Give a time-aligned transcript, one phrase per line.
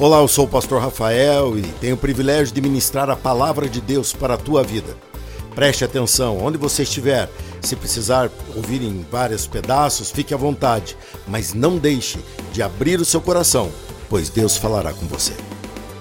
[0.00, 3.82] Olá, eu sou o pastor Rafael e tenho o privilégio de ministrar a palavra de
[3.82, 4.96] Deus para a tua vida.
[5.54, 7.28] Preste atenção, onde você estiver,
[7.60, 10.96] se precisar ouvir em vários pedaços, fique à vontade,
[11.28, 12.18] mas não deixe
[12.50, 13.70] de abrir o seu coração,
[14.08, 15.34] pois Deus falará com você.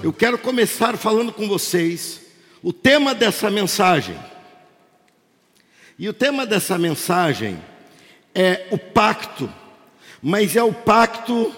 [0.02, 2.22] Eu quero começar falando com vocês
[2.64, 4.18] o tema dessa mensagem.
[5.98, 7.62] E o tema dessa mensagem
[8.34, 9.52] é o pacto,
[10.24, 11.54] mas é o pacto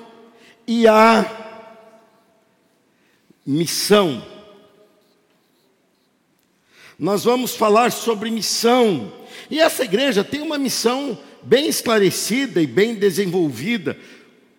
[0.65, 1.40] e a
[3.45, 4.25] missão.
[6.97, 9.11] Nós vamos falar sobre missão.
[9.49, 13.97] E essa igreja tem uma missão bem esclarecida e bem desenvolvida,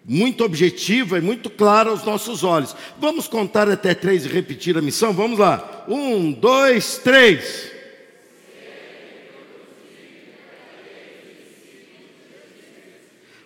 [0.04, 2.74] muito objetiva e muito clara aos nossos olhos.
[2.98, 5.12] Vamos contar até três e repetir a missão?
[5.12, 5.84] Vamos lá.
[5.88, 7.71] Um, dois, três.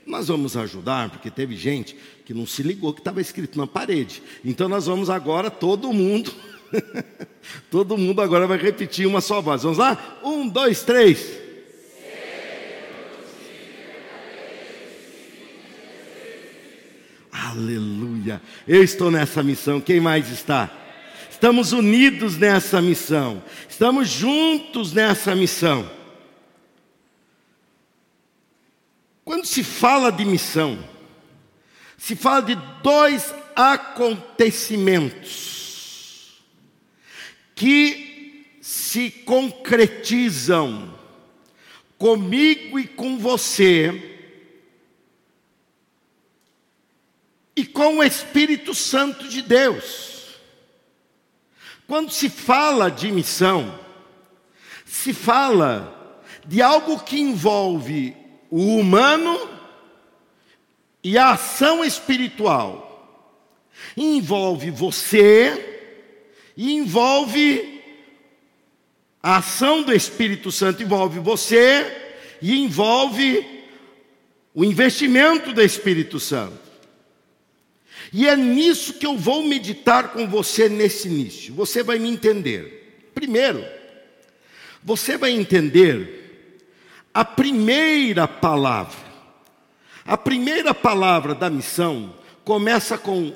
[0.07, 4.23] Nós vamos ajudar, porque teve gente que não se ligou que estava escrito na parede.
[4.45, 6.33] Então nós vamos agora, todo mundo,
[7.71, 9.65] todo mundo agora vai repetir uma só voz.
[9.65, 10.21] Vamos lá?
[10.23, 11.45] Um, dois, três.
[17.33, 18.41] Aleluia.
[18.67, 19.81] Eu estou nessa missão.
[19.81, 20.71] Quem mais está?
[21.31, 23.43] Estamos unidos nessa missão.
[23.69, 25.96] Estamos juntos nessa missão.
[29.27, 30.79] Quando se fala de missão,
[31.99, 36.45] se fala de dois acontecimentos
[37.53, 40.97] que se concretizam
[41.99, 44.17] comigo e com você
[47.57, 50.37] e com o Espírito Santo de Deus.
[51.89, 53.77] Quando se fala de missão,
[54.85, 59.51] se fala de algo que envolve o humano
[61.03, 62.85] e a ação espiritual.
[63.97, 65.93] Envolve você
[66.57, 67.77] e envolve
[69.27, 71.85] a ação do Espírito Santo envolve você
[72.41, 73.45] e envolve
[74.55, 76.61] o investimento do Espírito Santo.
[78.13, 81.53] E é nisso que eu vou meditar com você nesse início.
[81.55, 83.11] Você vai me entender.
[83.13, 83.65] Primeiro,
[84.81, 86.26] você vai entender
[87.17, 89.07] a primeira palavra.
[90.05, 93.33] A primeira palavra da missão começa com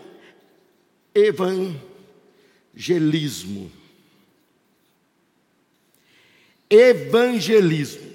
[1.15, 3.73] evangelismo.
[6.69, 8.15] Evangelismo.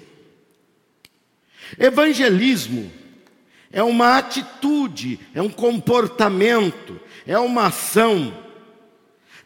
[1.76, 2.88] Evangelismo
[3.72, 8.32] é uma atitude, é um comportamento, é uma ação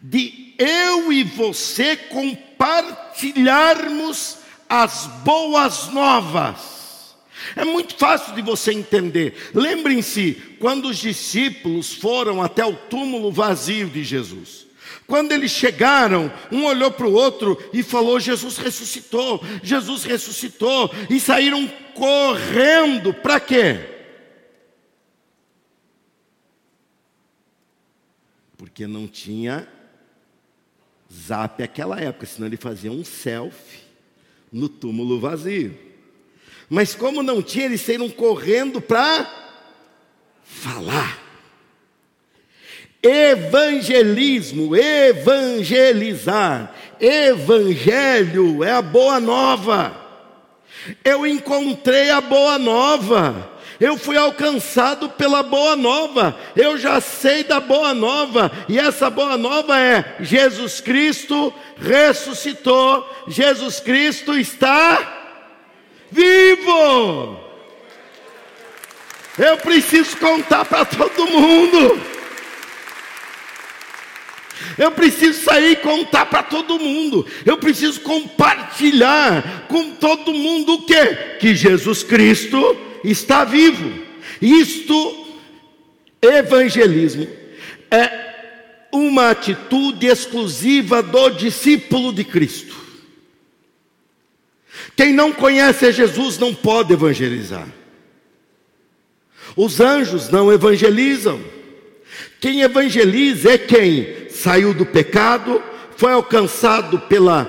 [0.02, 4.39] de eu e você compartilharmos
[4.70, 7.16] as boas novas.
[7.56, 9.50] É muito fácil de você entender.
[9.52, 14.68] Lembrem-se quando os discípulos foram até o túmulo vazio de Jesus.
[15.08, 21.18] Quando eles chegaram, um olhou para o outro e falou: Jesus ressuscitou, Jesus ressuscitou, e
[21.18, 23.86] saíram correndo, para quê?
[28.56, 29.66] Porque não tinha
[31.12, 33.79] zap naquela época, senão ele fazia um selfie
[34.52, 35.76] no túmulo vazio.
[36.68, 39.28] Mas como não tinha, eles saíram correndo para
[40.44, 41.18] falar.
[43.02, 49.96] Evangelismo, evangelizar, evangelho é a boa nova.
[51.04, 53.59] Eu encontrei a boa nova.
[53.80, 56.38] Eu fui alcançado pela boa nova.
[56.54, 58.52] Eu já sei da boa nova.
[58.68, 63.08] E essa boa nova é: Jesus Cristo ressuscitou.
[63.26, 65.20] Jesus Cristo está
[66.10, 67.40] vivo.
[69.38, 72.09] Eu preciso contar para todo mundo.
[74.76, 77.26] Eu preciso sair e contar para todo mundo.
[77.44, 81.06] Eu preciso compartilhar com todo mundo o que?
[81.38, 84.02] Que Jesus Cristo está vivo.
[84.40, 85.26] Isto,
[86.22, 87.26] evangelismo,
[87.90, 88.30] é
[88.92, 92.74] uma atitude exclusiva do discípulo de Cristo.
[94.96, 97.68] Quem não conhece a Jesus não pode evangelizar.
[99.56, 101.40] Os anjos não evangelizam.
[102.40, 105.62] Quem evangeliza é quem saiu do pecado,
[105.96, 107.48] foi alcançado pela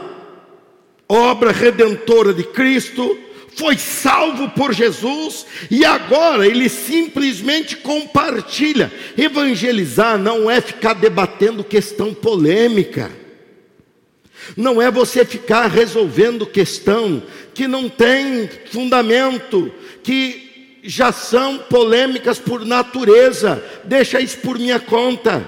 [1.08, 3.18] obra redentora de Cristo,
[3.56, 8.92] foi salvo por Jesus e agora ele simplesmente compartilha.
[9.18, 13.12] Evangelizar não é ficar debatendo questão polêmica.
[14.58, 17.24] Não é você ficar resolvendo questão
[17.54, 19.72] que não tem fundamento,
[20.04, 20.51] que
[20.84, 23.64] já são polêmicas por natureza.
[23.84, 25.48] Deixa isso por minha conta.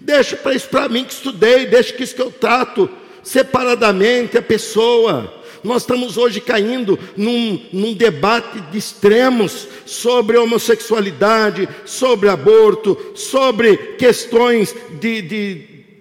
[0.00, 2.90] Deixa para isso para mim que estudei, deixa que isso que eu trato
[3.22, 5.42] separadamente a pessoa.
[5.62, 14.74] Nós estamos hoje caindo num, num debate de extremos sobre homossexualidade, sobre aborto, sobre questões
[15.00, 15.54] de, de,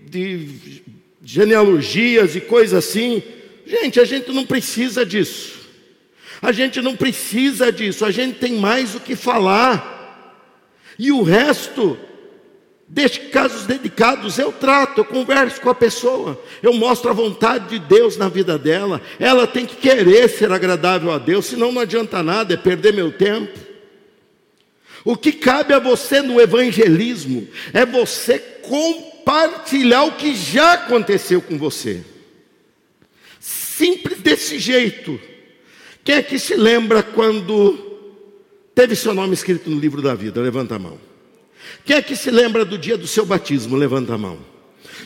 [0.07, 0.49] de
[1.23, 3.21] genealogias e coisas assim.
[3.67, 5.60] Gente, a gente não precisa disso.
[6.41, 9.99] A gente não precisa disso, a gente tem mais o que falar.
[10.97, 11.97] E o resto
[12.93, 17.79] Deixe casos dedicados, eu trato, eu converso com a pessoa, eu mostro a vontade de
[17.79, 19.01] Deus na vida dela.
[19.17, 23.09] Ela tem que querer ser agradável a Deus, senão não adianta nada, é perder meu
[23.09, 23.57] tempo.
[25.05, 31.57] O que cabe a você no evangelismo é você compartilhar o que já aconteceu com
[31.57, 32.03] você.
[33.39, 35.17] Simples desse jeito.
[36.03, 37.77] Quem é que se lembra quando
[38.73, 40.41] teve seu nome escrito no livro da vida?
[40.41, 40.97] Levanta a mão.
[41.85, 43.75] Quem é que se lembra do dia do seu batismo?
[43.75, 44.39] Levanta a mão.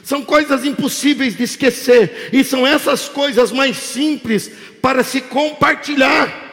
[0.03, 4.51] São coisas impossíveis de esquecer, e são essas coisas mais simples
[4.81, 6.44] para se compartilhar.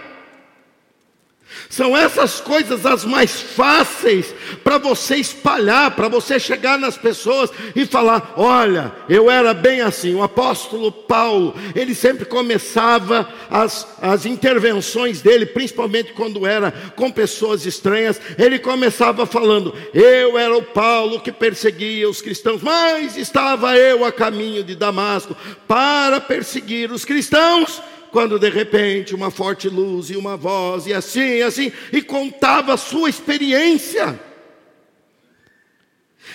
[1.68, 7.86] São essas coisas as mais fáceis para você espalhar, para você chegar nas pessoas e
[7.86, 10.14] falar: olha, eu era bem assim.
[10.14, 17.64] O apóstolo Paulo, ele sempre começava as, as intervenções dele, principalmente quando era com pessoas
[17.64, 24.04] estranhas, ele começava falando: eu era o Paulo que perseguia os cristãos, mas estava eu
[24.04, 27.80] a caminho de Damasco para perseguir os cristãos
[28.12, 32.74] quando de repente uma forte luz e uma voz, e assim, e assim, e contava
[32.74, 34.20] a sua experiência.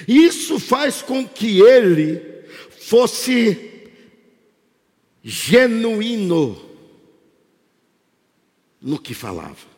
[0.08, 2.20] Isso faz com que ele
[2.80, 3.90] fosse
[5.24, 6.60] genuíno
[8.82, 9.78] no que falava.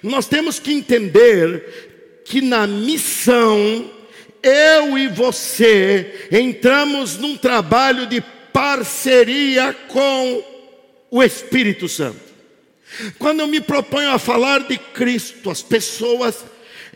[0.02, 3.90] Nós temos que entender que na missão,
[4.42, 8.20] eu e você entramos num trabalho de
[8.52, 10.57] parceria com
[11.10, 12.28] o Espírito Santo.
[13.18, 16.44] Quando eu me proponho a falar de Cristo, as pessoas,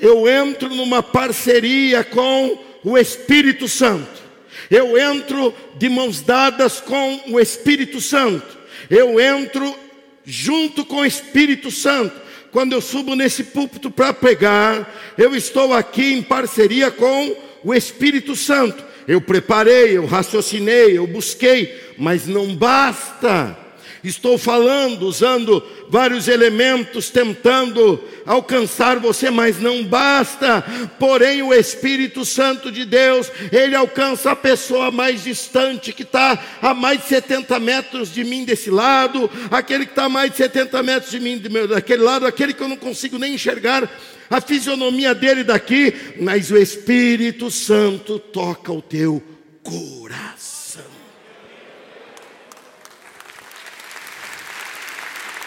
[0.01, 4.23] eu entro numa parceria com o Espírito Santo.
[4.71, 8.59] Eu entro de mãos dadas com o Espírito Santo.
[8.89, 9.77] Eu entro
[10.25, 12.21] junto com o Espírito Santo.
[12.51, 18.37] Quando eu subo nesse púlpito para pregar, eu estou aqui em parceria com o Espírito
[18.37, 18.85] Santo.
[19.07, 23.62] Eu preparei, eu raciocinei, eu busquei, mas não basta.
[24.05, 30.61] Estou falando, usando vários elementos, tentando alcançar você, mas não basta.
[30.99, 36.75] Porém, o Espírito Santo de Deus, ele alcança a pessoa mais distante, que está a
[36.75, 40.83] mais de 70 metros de mim desse lado, aquele que está a mais de 70
[40.83, 43.89] metros de mim daquele lado, aquele que eu não consigo nem enxergar
[44.29, 49.23] a fisionomia dele daqui, mas o Espírito Santo toca o teu
[49.63, 50.42] coração.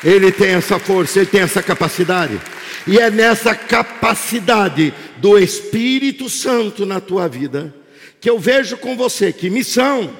[0.05, 2.39] Ele tem essa força, ele tem essa capacidade.
[2.85, 7.73] E é nessa capacidade do Espírito Santo na tua vida
[8.21, 10.15] que eu vejo com você que missão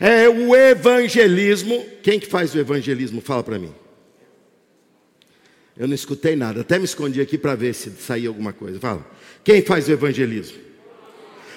[0.00, 1.84] é o evangelismo.
[2.02, 3.20] Quem que faz o evangelismo?
[3.20, 3.74] Fala para mim.
[5.76, 8.78] Eu não escutei nada, até me escondi aqui para ver se saía alguma coisa.
[8.78, 9.04] Fala.
[9.42, 10.58] Quem faz o evangelismo?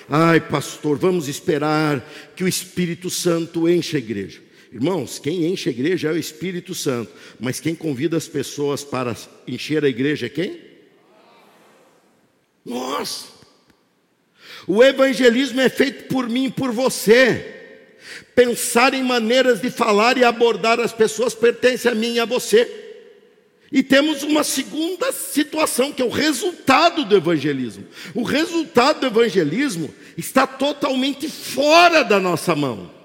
[0.10, 2.05] Ai, pastor, vamos esperar
[2.36, 4.41] que o Espírito Santo encha a igreja.
[4.71, 9.15] Irmãos, quem enche a igreja é o Espírito Santo, mas quem convida as pessoas para
[9.47, 10.59] encher a igreja é quem?
[12.65, 13.27] Nós.
[14.67, 17.53] O evangelismo é feito por mim e por você.
[18.36, 22.86] Pensar em maneiras de falar e abordar as pessoas pertence a mim e a você.
[23.71, 27.86] E temos uma segunda situação, que é o resultado do evangelismo.
[28.13, 32.97] O resultado do evangelismo está totalmente fora da nossa mão.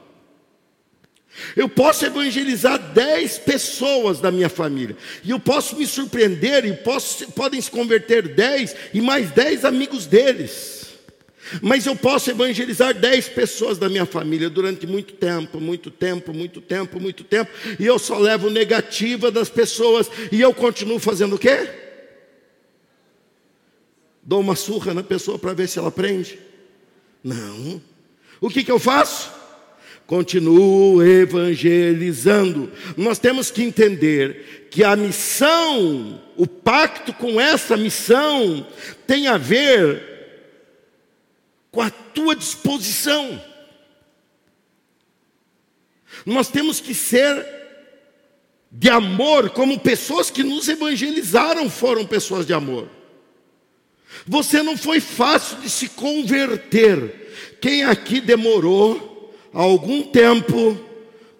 [1.56, 7.30] Eu posso evangelizar dez pessoas da minha família, e eu posso me surpreender, e posso,
[7.32, 10.82] podem se converter dez, e mais dez amigos deles.
[11.60, 16.60] Mas eu posso evangelizar dez pessoas da minha família durante muito tempo, muito tempo, muito
[16.60, 21.38] tempo, muito tempo, e eu só levo negativa das pessoas, e eu continuo fazendo o
[21.38, 21.68] quê?
[24.22, 26.38] Dou uma surra na pessoa para ver se ela aprende?
[27.24, 27.82] Não.
[28.40, 29.41] O que, que eu faço?
[30.06, 32.70] Continuo evangelizando.
[32.96, 38.66] Nós temos que entender que a missão, o pacto com essa missão,
[39.06, 40.12] tem a ver
[41.70, 43.42] com a tua disposição.
[46.26, 47.44] Nós temos que ser
[48.70, 52.88] de amor, como pessoas que nos evangelizaram foram pessoas de amor.
[54.26, 57.58] Você não foi fácil de se converter.
[57.60, 59.11] Quem aqui demorou
[59.52, 60.78] algum tempo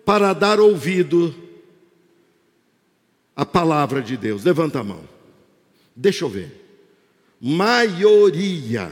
[0.04, 1.34] para dar ouvido
[3.34, 4.44] à palavra de Deus?
[4.44, 5.08] Levanta a mão.
[5.94, 6.60] Deixa eu ver.
[7.40, 8.90] Maioria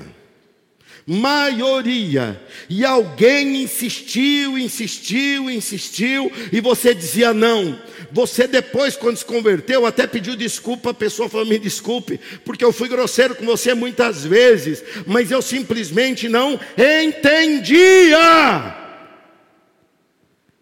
[1.07, 2.41] maioria.
[2.69, 7.77] E alguém insistiu, insistiu, insistiu, e você dizia não.
[8.13, 12.73] Você depois, quando se converteu, até pediu desculpa, a pessoa falou: me desculpe, porque eu
[12.73, 18.80] fui grosseiro com você muitas vezes, mas eu simplesmente não entendia.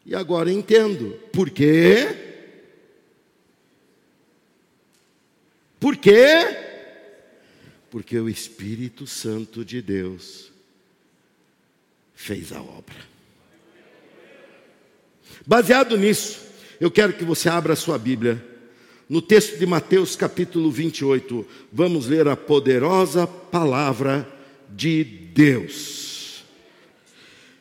[0.09, 1.11] E agora entendo.
[1.31, 2.09] Por quê?
[5.79, 6.47] Por quê?
[7.91, 10.51] Porque o Espírito Santo de Deus
[12.15, 12.97] fez a obra.
[15.47, 16.41] Baseado nisso,
[16.81, 18.43] eu quero que você abra a sua Bíblia.
[19.11, 24.27] No texto de Mateus capítulo 28, vamos ler a poderosa palavra
[24.71, 26.08] de Deus.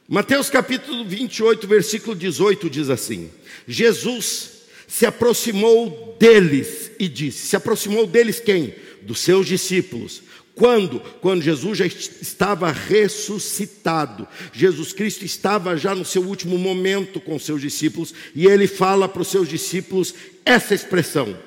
[0.07, 3.29] Mateus capítulo 28, versículo 18 diz assim:
[3.67, 4.51] Jesus
[4.87, 8.73] se aproximou deles e disse: Se aproximou deles quem?
[9.07, 10.21] dos seus discípulos.
[10.53, 10.99] Quando?
[11.21, 14.27] Quando Jesus já estava ressuscitado.
[14.51, 19.21] Jesus Cristo estava já no seu último momento com seus discípulos e ele fala para
[19.21, 21.37] os seus discípulos essa expressão: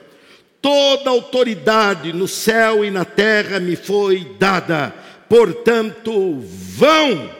[0.63, 4.95] Toda autoridade no céu e na terra me foi dada.
[5.29, 7.40] Portanto, vão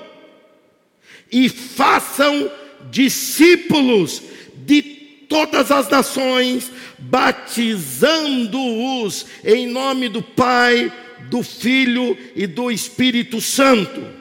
[1.31, 2.51] e façam
[2.91, 4.23] discípulos
[4.67, 4.83] de
[5.29, 10.93] todas as nações, batizando-os em nome do Pai,
[11.31, 14.21] do Filho e do Espírito Santo.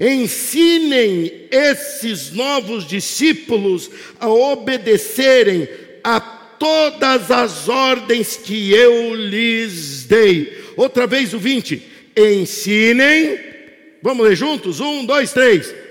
[0.00, 5.68] Ensinem esses novos discípulos a obedecerem
[6.02, 10.64] a todas as ordens que eu lhes dei.
[10.76, 11.82] Outra vez o 20.
[12.16, 13.38] Ensinem.
[14.02, 14.80] Vamos ler juntos?
[14.80, 15.85] Um, dois, três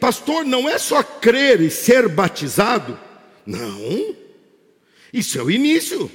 [0.00, 2.98] Pastor, não é só crer e ser batizado.
[3.44, 4.14] Não.
[5.12, 6.10] Isso é o início.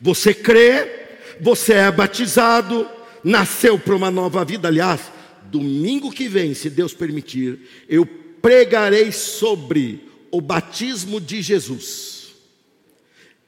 [0.00, 1.08] Você crê,
[1.40, 2.88] você é batizado,
[3.22, 4.68] nasceu para uma nova vida.
[4.68, 5.00] Aliás,
[5.44, 8.06] domingo que vem, se Deus permitir, eu
[8.40, 12.32] pregarei sobre o batismo de Jesus.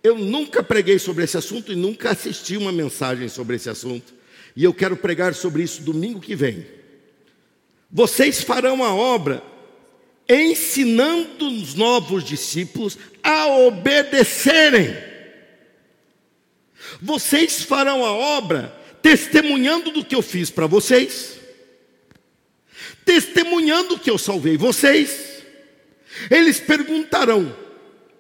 [0.03, 4.13] Eu nunca preguei sobre esse assunto e nunca assisti uma mensagem sobre esse assunto.
[4.55, 6.67] E eu quero pregar sobre isso domingo que vem.
[7.91, 9.43] Vocês farão a obra
[10.29, 14.97] ensinando os novos discípulos a obedecerem.
[17.01, 21.39] Vocês farão a obra testemunhando do que eu fiz para vocês,
[23.05, 25.43] testemunhando que eu salvei vocês.
[26.31, 27.55] Eles perguntarão: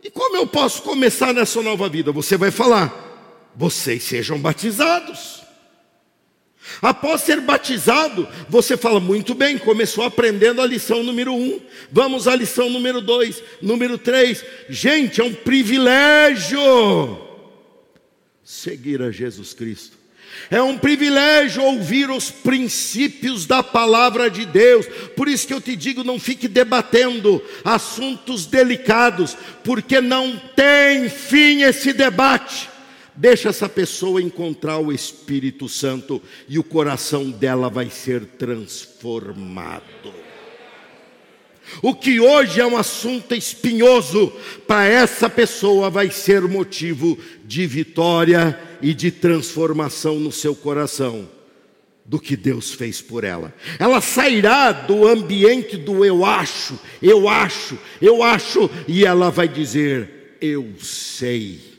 [0.02, 2.12] e como eu posso começar nessa nova vida?
[2.12, 5.43] Você vai falar: vocês sejam batizados.
[6.80, 11.60] Após ser batizado, você fala muito bem, começou aprendendo a lição número um.
[11.90, 14.44] Vamos à lição número dois, número três.
[14.68, 16.60] Gente, é um privilégio
[18.42, 20.04] seguir a Jesus Cristo.
[20.50, 24.86] É um privilégio ouvir os princípios da palavra de Deus.
[25.16, 31.62] Por isso que eu te digo, não fique debatendo assuntos delicados, porque não tem fim
[31.62, 32.73] esse debate.
[33.16, 40.12] Deixa essa pessoa encontrar o Espírito Santo e o coração dela vai ser transformado.
[41.80, 44.32] O que hoje é um assunto espinhoso,
[44.66, 51.28] para essa pessoa vai ser motivo de vitória e de transformação no seu coração
[52.04, 53.54] do que Deus fez por ela.
[53.78, 60.36] Ela sairá do ambiente do eu acho, eu acho, eu acho, e ela vai dizer:
[60.40, 61.73] Eu sei,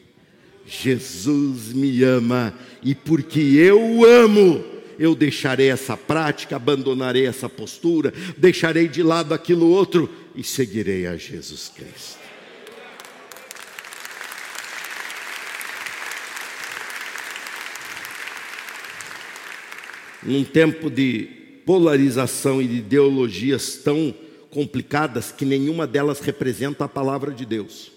[0.67, 4.63] Jesus me ama, e porque eu amo,
[4.97, 11.15] eu deixarei essa prática, abandonarei essa postura, deixarei de lado aquilo outro e seguirei a
[11.17, 12.25] Jesus Cristo.
[20.23, 21.29] Num tempo de
[21.65, 24.13] polarização e de ideologias tão
[24.49, 27.91] complicadas que nenhuma delas representa a palavra de Deus,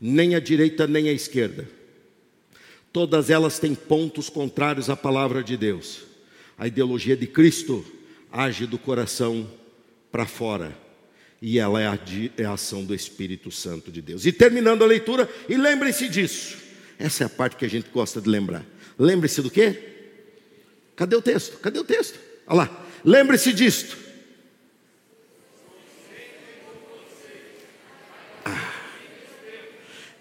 [0.00, 1.68] nem a direita nem a esquerda
[2.92, 6.02] Todas elas têm pontos contrários à palavra de Deus.
[6.58, 7.84] A ideologia de Cristo
[8.32, 9.48] age do coração
[10.10, 10.76] para fora.
[11.40, 11.98] E ela é a,
[12.36, 14.26] é a, ação do Espírito Santo de Deus.
[14.26, 16.58] E terminando a leitura, e lembre-se disso.
[16.98, 18.66] Essa é a parte que a gente gosta de lembrar.
[18.98, 19.78] Lembre-se do quê?
[20.96, 21.58] Cadê o texto?
[21.58, 22.18] Cadê o texto?
[22.46, 22.86] Olha lá.
[23.04, 23.96] Lembre-se disto.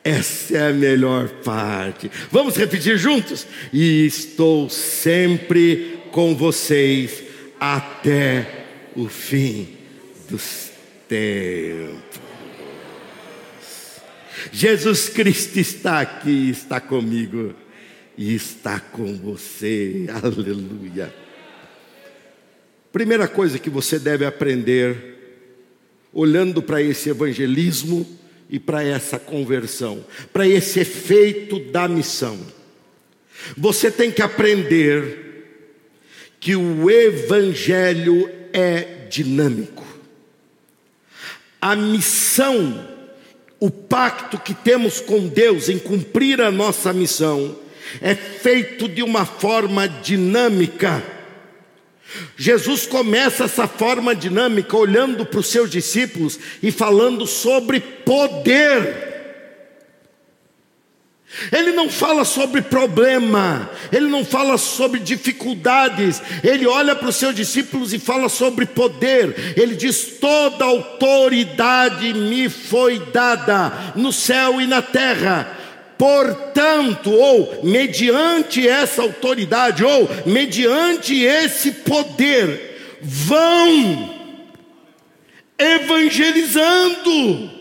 [0.10, 2.10] Essa é a melhor parte.
[2.32, 3.46] Vamos repetir juntos?
[3.72, 7.24] E estou sempre com vocês
[7.60, 9.68] até o fim
[10.28, 10.72] dos
[11.08, 12.00] tempos.
[14.52, 17.54] Jesus Cristo está aqui, está comigo
[18.18, 20.08] e está com você.
[20.24, 21.14] Aleluia.
[22.92, 25.46] Primeira coisa que você deve aprender,
[26.12, 28.19] olhando para esse evangelismo,
[28.50, 32.40] e para essa conversão, para esse efeito da missão.
[33.56, 35.28] Você tem que aprender
[36.40, 39.86] que o Evangelho é dinâmico.
[41.62, 42.88] A missão,
[43.60, 47.58] o pacto que temos com Deus em cumprir a nossa missão,
[48.02, 51.19] é feito de uma forma dinâmica
[52.38, 59.10] Jesus começa essa forma dinâmica olhando para os seus discípulos e falando sobre poder.
[61.52, 67.36] Ele não fala sobre problema, ele não fala sobre dificuldades, ele olha para os seus
[67.36, 69.54] discípulos e fala sobre poder.
[69.56, 75.59] Ele diz: toda autoridade me foi dada no céu e na terra.
[76.00, 84.18] Portanto, ou mediante essa autoridade, ou mediante esse poder, vão
[85.58, 87.52] evangelizando.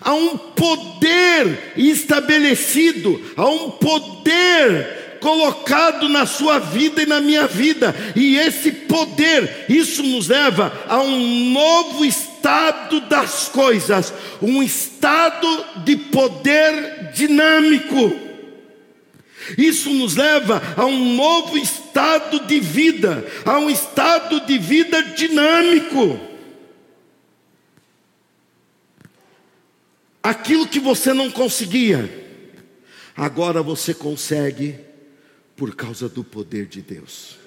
[0.00, 7.92] Há um poder estabelecido, há um poder colocado na sua vida e na minha vida,
[8.14, 15.96] e esse poder, isso nos leva a um novo estado das coisas, um estado de
[15.96, 18.16] poder dinâmico.
[19.58, 26.20] Isso nos leva a um novo estado de vida, a um estado de vida dinâmico.
[30.22, 32.08] Aquilo que você não conseguia,
[33.16, 34.85] agora você consegue
[35.56, 37.38] por causa do poder de Deus.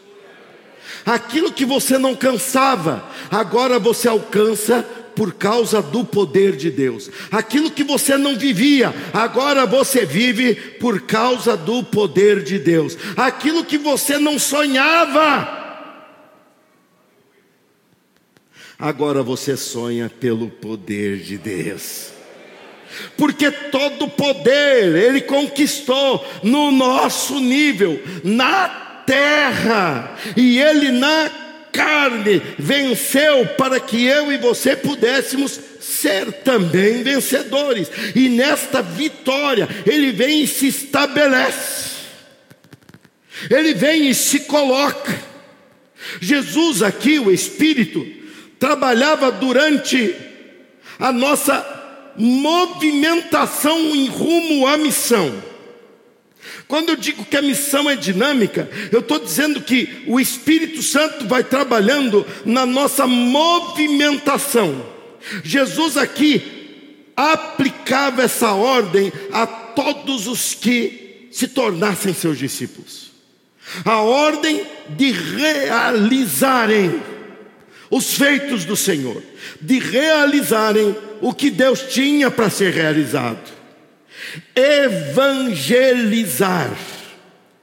[1.06, 4.84] Aquilo que você não cansava, agora você alcança
[5.16, 7.10] por causa do poder de Deus.
[7.32, 12.98] Aquilo que você não vivia, agora você vive por causa do poder de Deus.
[13.16, 15.58] Aquilo que você não sonhava,
[18.78, 22.19] agora você sonha pelo poder de Deus.
[23.16, 28.68] Porque todo poder Ele conquistou no nosso nível, na
[29.10, 31.32] terra, e ele na
[31.72, 37.90] carne venceu para que eu e você pudéssemos ser também vencedores.
[38.16, 41.90] E nesta vitória, ele vem e se estabelece.
[43.50, 45.18] Ele vem e se coloca.
[46.22, 48.06] Jesus aqui, o Espírito,
[48.60, 50.16] trabalhava durante
[51.00, 51.79] a nossa
[52.18, 55.50] movimentação em rumo à missão
[56.68, 61.28] Quando eu digo que a missão é dinâmica, eu estou dizendo que o Espírito Santo
[61.28, 64.86] vai trabalhando na nossa movimentação.
[65.44, 66.60] Jesus aqui
[67.18, 73.10] aplicava essa ordem a todos os que se tornassem seus discípulos.
[73.84, 77.02] A ordem de realizarem
[77.90, 79.24] os feitos do Senhor,
[79.60, 83.58] de realizarem o que Deus tinha para ser realizado.
[84.56, 86.78] Evangelizar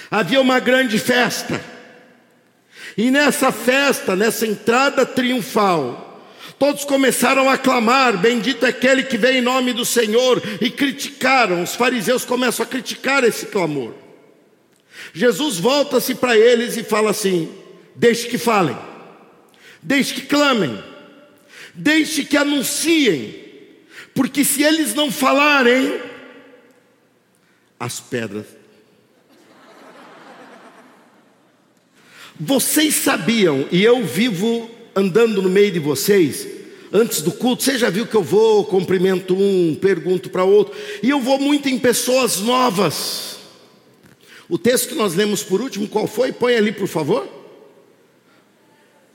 [0.09, 1.63] havia uma grande festa.
[2.97, 6.10] E nessa festa, nessa entrada triunfal,
[6.61, 11.63] Todos começaram a clamar: Bendito é aquele que vem em nome do Senhor, e criticaram.
[11.63, 13.95] Os fariseus começam a criticar esse clamor.
[15.11, 17.51] Jesus volta-se para eles e fala assim:
[17.95, 18.77] Deixe que falem,
[19.81, 20.83] deixe que clamem,
[21.73, 23.43] deixe que anunciem,
[24.13, 25.99] porque se eles não falarem,
[27.79, 28.45] as pedras.
[32.39, 36.47] Vocês sabiam, e eu vivo andando no meio de vocês,
[36.91, 41.09] antes do culto, você já viu que eu vou, cumprimento um, pergunto para outro, e
[41.09, 43.37] eu vou muito em pessoas novas.
[44.49, 46.33] O texto que nós lemos por último, qual foi?
[46.33, 47.27] Põe ali, por favor.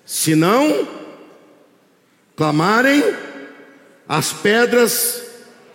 [0.04, 0.88] Se não
[2.34, 3.02] clamarem,
[4.08, 5.22] as pedras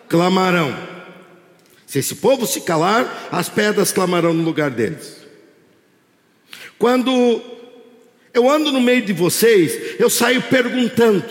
[0.08, 0.76] clamarão.
[1.86, 5.18] Se esse povo se calar, as pedras clamarão no lugar deles.
[6.80, 7.42] Quando
[8.34, 11.24] eu ando no meio de vocês, eu saio perguntando.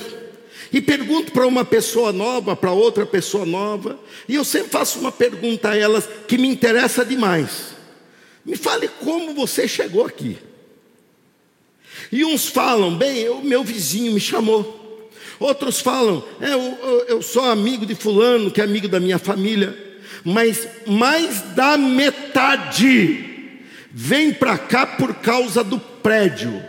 [0.73, 5.11] E pergunto para uma pessoa nova, para outra pessoa nova, e eu sempre faço uma
[5.11, 7.75] pergunta a elas que me interessa demais.
[8.45, 10.39] Me fale como você chegou aqui.
[12.13, 15.11] E uns falam, bem, o meu vizinho me chamou.
[15.41, 19.77] Outros falam, é, eu, eu, sou amigo de fulano, que é amigo da minha família.
[20.23, 23.59] Mas mais da metade
[23.91, 26.63] vem para cá por causa do prédio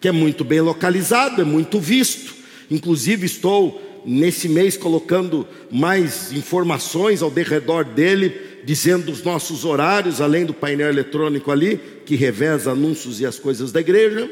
[0.00, 2.34] que é muito bem localizado, é muito visto.
[2.70, 8.32] Inclusive, estou nesse mês colocando mais informações ao derredor dele,
[8.64, 13.72] dizendo os nossos horários, além do painel eletrônico ali, que reveza anúncios e as coisas
[13.72, 14.30] da igreja.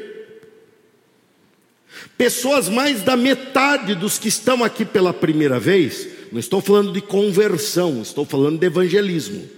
[2.17, 7.01] Pessoas mais da metade dos que estão aqui pela primeira vez, não estou falando de
[7.01, 9.54] conversão, estou falando de evangelismo.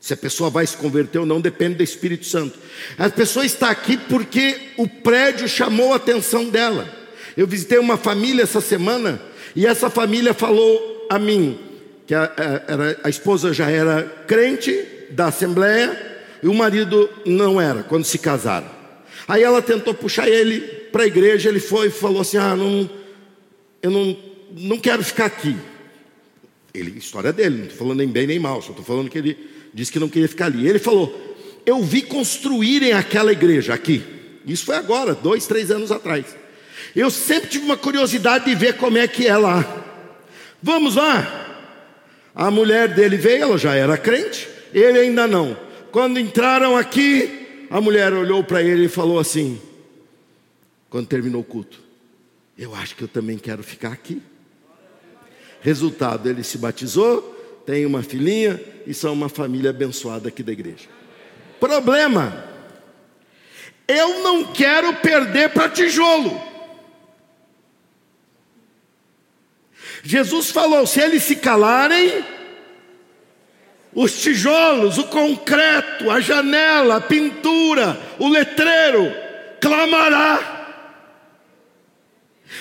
[0.00, 2.58] Se a pessoa vai se converter ou não depende do Espírito Santo.
[2.96, 6.88] A pessoa está aqui porque o prédio chamou a atenção dela.
[7.36, 9.20] Eu visitei uma família essa semana
[9.54, 11.58] e essa família falou a mim
[12.06, 17.82] que a, a, a esposa já era crente da Assembleia e o marido não era
[17.82, 18.68] quando se casaram.
[19.26, 22.88] Aí ela tentou puxar ele para a igreja, ele foi e falou assim: Ah, não,
[23.82, 24.16] eu não,
[24.56, 25.56] não quero ficar aqui.
[26.72, 29.36] Ele, história dele, não estou falando nem bem nem mal, só estou falando que ele
[29.72, 30.68] disse que não queria ficar ali.
[30.68, 34.02] Ele falou: Eu vi construírem aquela igreja aqui.
[34.46, 36.24] Isso foi agora, dois, três anos atrás.
[36.94, 39.84] Eu sempre tive uma curiosidade de ver como é que é lá.
[40.62, 41.46] Vamos lá.
[42.34, 45.56] A mulher dele veio, ela já era crente, ele ainda não.
[45.90, 49.60] Quando entraram aqui, a mulher olhou para ele e falou assim,
[50.88, 51.80] quando terminou o culto:
[52.56, 54.22] Eu acho que eu também quero ficar aqui.
[55.60, 57.37] Resultado, ele se batizou,
[57.68, 60.88] tem uma filhinha e são uma família abençoada aqui da igreja.
[61.60, 62.46] Problema:
[63.86, 66.40] eu não quero perder para tijolo.
[70.02, 72.24] Jesus falou: se eles se calarem,
[73.92, 79.12] os tijolos, o concreto, a janela, a pintura, o letreiro,
[79.60, 80.57] clamará.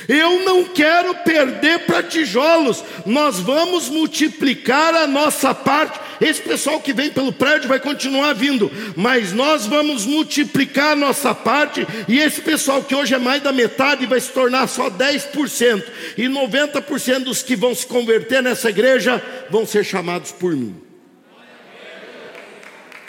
[0.08, 6.00] Eu não quero perder para tijolos, nós vamos multiplicar a nossa parte.
[6.20, 11.34] Esse pessoal que vem pelo prédio vai continuar vindo, mas nós vamos multiplicar a nossa
[11.34, 11.86] parte.
[12.08, 15.84] E esse pessoal que hoje é mais da metade vai se tornar só 10%,
[16.18, 20.76] e 90% dos que vão se converter nessa igreja vão ser chamados por mim.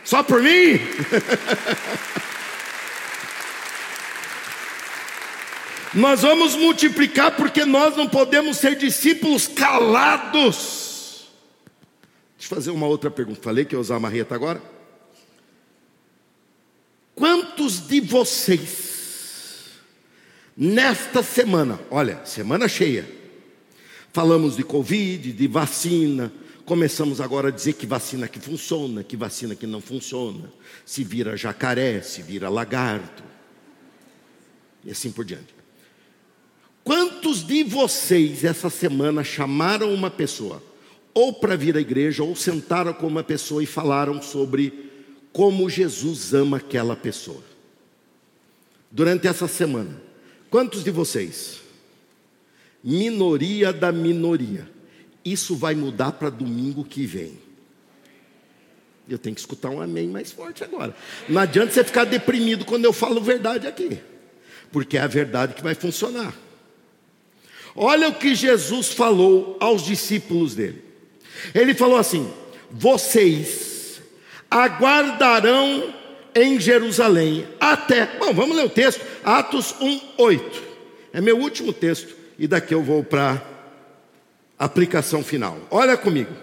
[0.04, 0.80] Só por mim?
[5.94, 11.28] Nós vamos multiplicar porque nós não podemos ser discípulos calados.
[12.36, 13.40] Deixa eu fazer uma outra pergunta.
[13.42, 14.62] Falei que ia usar a marreta agora?
[17.14, 19.70] Quantos de vocês,
[20.56, 23.10] nesta semana, olha, semana cheia,
[24.12, 26.32] falamos de Covid, de vacina,
[26.64, 30.52] começamos agora a dizer que vacina que funciona, que vacina que não funciona,
[30.86, 33.24] se vira jacaré, se vira lagarto,
[34.84, 35.57] e assim por diante.
[36.88, 40.62] Quantos de vocês essa semana chamaram uma pessoa,
[41.12, 44.90] ou para vir à igreja, ou sentaram com uma pessoa e falaram sobre
[45.30, 47.42] como Jesus ama aquela pessoa?
[48.90, 50.00] Durante essa semana,
[50.48, 51.60] quantos de vocês?
[52.82, 54.66] Minoria da minoria.
[55.22, 57.38] Isso vai mudar para domingo que vem.
[59.06, 60.96] Eu tenho que escutar um amém mais forte agora.
[61.28, 64.00] Não adianta você ficar deprimido quando eu falo verdade aqui,
[64.72, 66.47] porque é a verdade que vai funcionar.
[67.80, 70.82] Olha o que Jesus falou aos discípulos dele.
[71.54, 72.28] Ele falou assim:
[72.68, 74.00] Vocês
[74.50, 75.94] aguardarão
[76.34, 78.06] em Jerusalém até.
[78.18, 80.62] Bom, vamos ler o texto, Atos 1, 8.
[81.12, 83.40] É meu último texto, e daqui eu vou para
[84.58, 85.56] a aplicação final.
[85.70, 86.34] Olha comigo,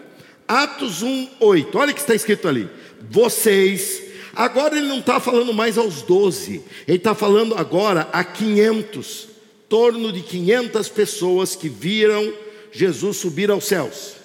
[0.47, 1.77] Atos 1, 8.
[1.77, 2.69] Olha o que está escrito ali.
[3.11, 4.03] Vocês.
[4.33, 9.34] Agora ele não está falando mais aos 12, ele está falando agora a 500
[9.75, 12.33] torno de 500 pessoas que viram
[12.71, 14.15] Jesus subir aos céus.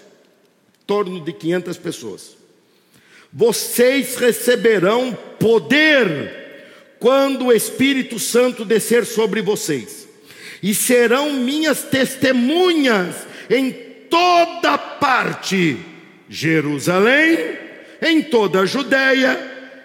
[0.87, 2.37] Torno de 500 pessoas.
[3.33, 10.07] Vocês receberão poder quando o Espírito Santo descer sobre vocês,
[10.63, 13.17] e serão minhas testemunhas
[13.51, 13.73] em
[14.09, 15.79] toda parte,
[16.29, 17.59] Jerusalém,
[18.01, 19.37] em toda a Judéia,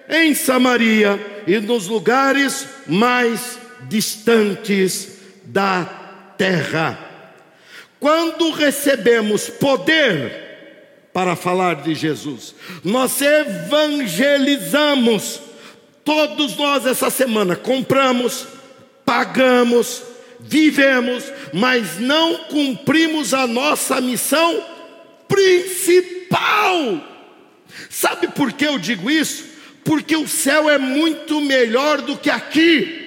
[0.08, 3.58] em Samaria e nos lugares mais
[3.90, 5.15] distantes
[5.46, 5.86] da
[6.38, 7.00] terra.
[8.00, 10.44] Quando recebemos poder
[11.14, 12.54] para falar de Jesus,
[12.84, 15.42] nós evangelizamos.
[16.04, 18.46] Todos nós essa semana compramos,
[19.04, 20.04] pagamos,
[20.40, 24.64] vivemos, mas não cumprimos a nossa missão
[25.28, 27.02] principal.
[27.90, 29.56] Sabe por que eu digo isso?
[29.84, 33.05] Porque o céu é muito melhor do que aqui.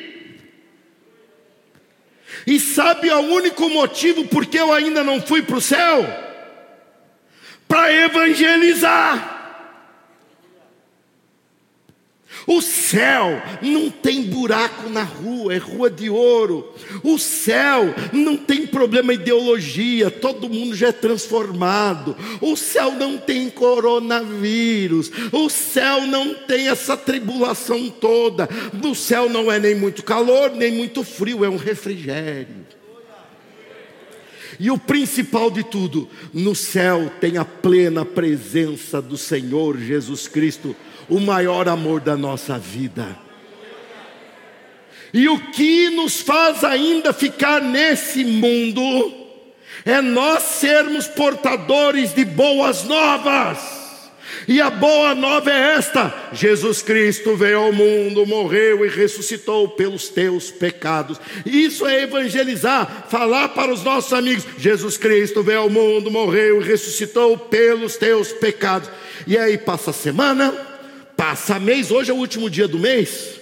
[2.48, 6.02] E sabe o único motivo porque eu ainda não fui para o céu?
[7.68, 9.37] Para evangelizar.
[12.48, 16.72] O céu não tem buraco na rua, é rua de ouro.
[17.02, 22.16] O céu não tem problema ideologia, todo mundo já é transformado.
[22.40, 25.12] O céu não tem coronavírus.
[25.30, 28.48] O céu não tem essa tribulação toda.
[28.72, 32.66] No céu não é nem muito calor, nem muito frio, é um refrigério.
[34.58, 40.74] E o principal de tudo, no céu tem a plena presença do Senhor Jesus Cristo
[41.08, 43.16] o maior amor da nossa vida.
[45.12, 49.12] E o que nos faz ainda ficar nesse mundo
[49.84, 53.78] é nós sermos portadores de boas novas.
[54.46, 60.08] E a boa nova é esta: Jesus Cristo veio ao mundo, morreu e ressuscitou pelos
[60.08, 61.18] teus pecados.
[61.44, 66.64] Isso é evangelizar, falar para os nossos amigos: Jesus Cristo veio ao mundo, morreu e
[66.64, 68.90] ressuscitou pelos teus pecados.
[69.26, 70.54] E aí passa a semana,
[71.18, 73.40] Passa mês, hoje é o último dia do mês.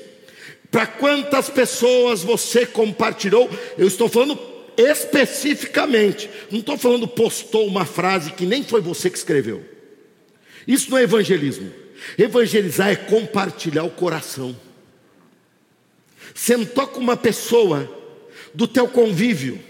[0.70, 3.50] Para quantas pessoas você compartilhou?
[3.76, 4.40] Eu estou falando
[4.78, 9.62] especificamente, não estou falando postou uma frase que nem foi você que escreveu.
[10.66, 11.70] Isso não é evangelismo.
[12.16, 14.56] Evangelizar é compartilhar o coração.
[16.34, 17.94] sentou com uma pessoa
[18.54, 19.60] do teu convívio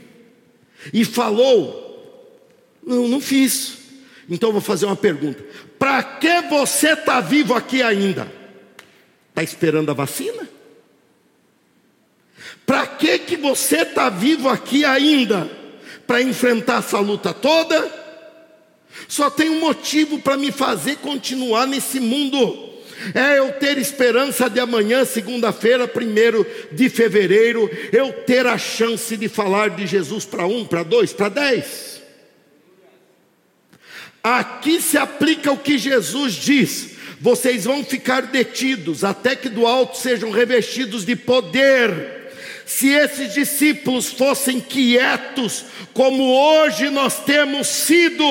[0.93, 2.31] e falou:
[2.87, 3.79] Não, não fiz.
[4.31, 5.45] Então eu vou fazer uma pergunta:
[5.79, 8.31] Para que você está vivo aqui ainda?
[9.31, 10.49] Está esperando a vacina?
[12.65, 15.49] Para que, que você está vivo aqui ainda?
[16.07, 18.07] Para enfrentar essa luta toda?
[19.09, 22.65] Só tem um motivo para me fazer continuar nesse mundo.
[23.15, 29.29] É eu ter esperança de amanhã, segunda-feira, primeiro de fevereiro, eu ter a chance de
[29.29, 31.96] falar de Jesus para um, para dois, para dez.
[34.27, 39.97] Aqui se aplica o que Jesus diz: vocês vão ficar detidos até que do alto
[39.97, 42.33] sejam revestidos de poder.
[42.67, 48.25] Se esses discípulos fossem quietos, como hoje nós temos sido,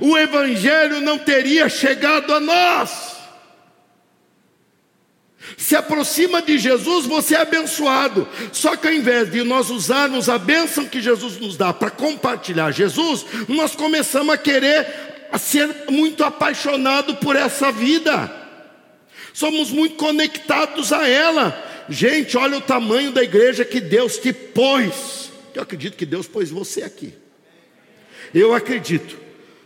[0.00, 3.16] o Evangelho não teria chegado a nós.
[5.56, 8.28] Se aproxima de Jesus, você é abençoado.
[8.52, 12.72] Só que ao invés de nós usarmos a bênção que Jesus nos dá para compartilhar
[12.72, 15.05] Jesus, nós começamos a querer
[15.38, 18.30] ser muito apaixonado por essa vida.
[19.32, 21.84] Somos muito conectados a ela.
[21.88, 25.30] Gente, olha o tamanho da igreja que Deus te pôs.
[25.54, 27.12] Eu acredito que Deus pôs você aqui.
[28.34, 29.18] Eu acredito.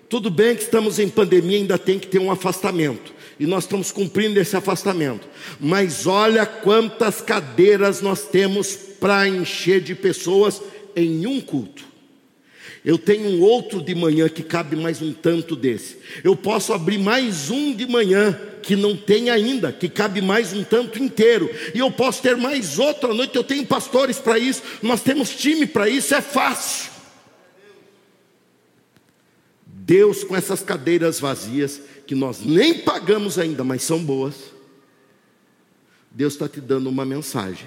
[0.09, 3.14] Tudo bem que estamos em pandemia, ainda tem que ter um afastamento.
[3.38, 5.29] E nós estamos cumprindo esse afastamento.
[5.59, 10.61] Mas olha quantas cadeiras nós temos para encher de pessoas
[10.94, 11.89] em um culto.
[12.84, 15.98] Eu tenho um outro de manhã que cabe mais um tanto desse.
[16.24, 20.64] Eu posso abrir mais um de manhã que não tem ainda, que cabe mais um
[20.64, 21.50] tanto inteiro.
[21.74, 23.36] E eu posso ter mais outro à noite.
[23.36, 26.90] Eu tenho pastores para isso, nós temos time para isso, é fácil.
[29.66, 34.34] Deus, com essas cadeiras vazias, que nós nem pagamos ainda, mas são boas,
[36.10, 37.66] Deus está te dando uma mensagem.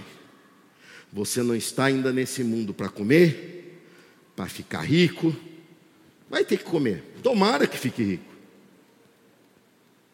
[1.12, 3.63] Você não está ainda nesse mundo para comer,
[4.36, 5.36] para ficar rico,
[6.30, 7.04] vai ter que comer.
[7.22, 8.34] Tomara que fique rico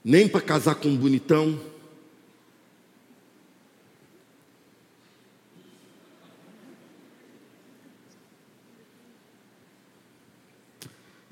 [0.03, 1.59] nem para casar com um bonitão.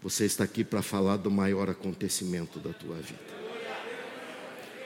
[0.02, 3.37] Você está aqui para falar do maior acontecimento da tua vida.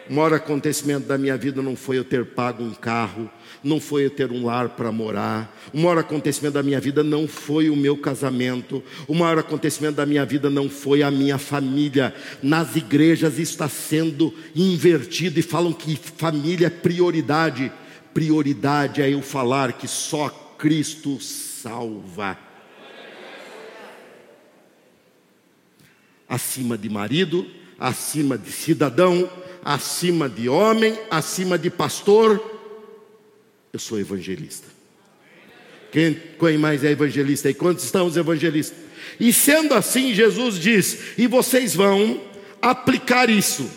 [0.09, 3.29] O maior acontecimento da minha vida não foi eu ter pago um carro,
[3.63, 5.55] não foi eu ter um lar para morar.
[5.73, 8.83] O maior acontecimento da minha vida não foi o meu casamento.
[9.07, 12.13] O maior acontecimento da minha vida não foi a minha família.
[12.41, 17.71] Nas igrejas está sendo invertido e falam que família é prioridade.
[18.13, 22.37] Prioridade é eu falar que só Cristo salva.
[26.27, 27.45] Acima de marido,
[27.77, 29.29] acima de cidadão,
[29.63, 32.39] acima de homem, acima de pastor,
[33.71, 34.67] eu sou evangelista.
[35.91, 37.53] Quem, quem mais é evangelista aí?
[37.53, 38.77] Quantos estão os evangelistas?
[39.19, 42.21] E sendo assim, Jesus diz: e vocês vão
[42.61, 43.69] aplicar isso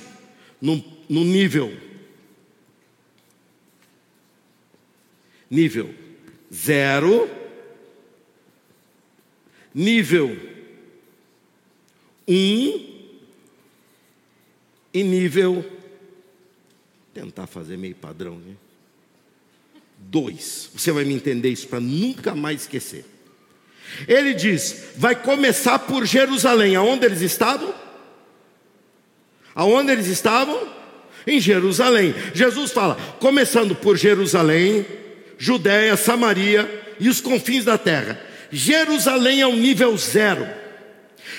[0.61, 1.73] no, no nível,
[5.51, 5.95] nível
[6.53, 7.29] zero,
[9.75, 10.55] nível
[12.27, 12.95] um
[14.93, 15.74] e nível
[17.15, 18.55] tentar fazer meio padrão, né?
[19.97, 20.69] Dois.
[20.75, 23.05] Você vai me entender isso para nunca mais esquecer.
[24.09, 26.75] Ele diz: vai começar por Jerusalém.
[26.75, 27.73] Aonde eles estavam?
[29.55, 30.69] Aonde eles estavam?
[31.27, 32.15] Em Jerusalém.
[32.35, 34.85] Jesus fala: começando por Jerusalém,
[35.39, 38.21] Judéia, Samaria e os confins da terra.
[38.51, 40.47] Jerusalém é o nível zero.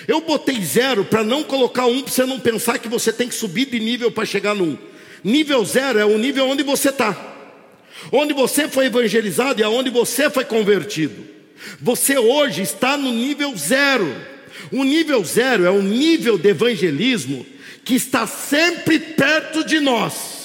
[0.07, 3.35] Eu botei zero para não colocar um, para você não pensar que você tem que
[3.35, 4.94] subir de nível para chegar no um.
[5.23, 7.15] Nível zero é o nível onde você está,
[8.11, 11.25] onde você foi evangelizado e aonde você foi convertido.
[11.81, 14.15] Você hoje está no nível zero.
[14.71, 17.45] O nível zero é o nível de evangelismo
[17.83, 20.35] que está sempre perto de nós.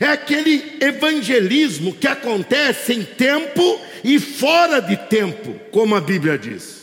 [0.00, 6.79] É aquele evangelismo que acontece em tempo e fora de tempo, como a Bíblia diz.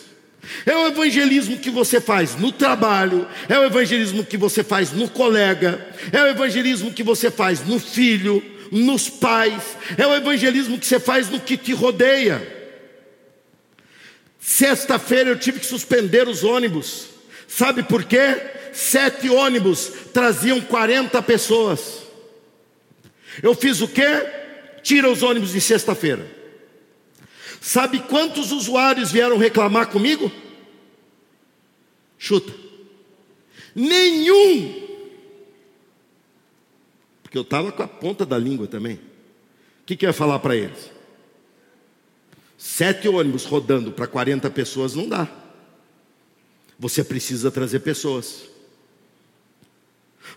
[0.65, 5.09] É o evangelismo que você faz no trabalho, é o evangelismo que você faz no
[5.09, 9.63] colega, é o evangelismo que você faz no filho, nos pais,
[9.97, 12.55] é o evangelismo que você faz no que te rodeia.
[14.39, 17.07] Sexta-feira eu tive que suspender os ônibus,
[17.47, 18.37] sabe por quê?
[18.71, 22.03] Sete ônibus traziam 40 pessoas.
[23.41, 24.25] Eu fiz o quê?
[24.83, 26.36] Tira os ônibus de sexta-feira.
[27.59, 30.31] Sabe quantos usuários vieram reclamar comigo?
[32.17, 32.53] Chuta.
[33.75, 34.87] Nenhum.
[37.21, 38.99] Porque eu estava com a ponta da língua também.
[39.85, 40.91] que, que eu ia falar para eles?
[42.57, 45.27] Sete ônibus rodando para 40 pessoas não dá.
[46.79, 48.43] Você precisa trazer pessoas.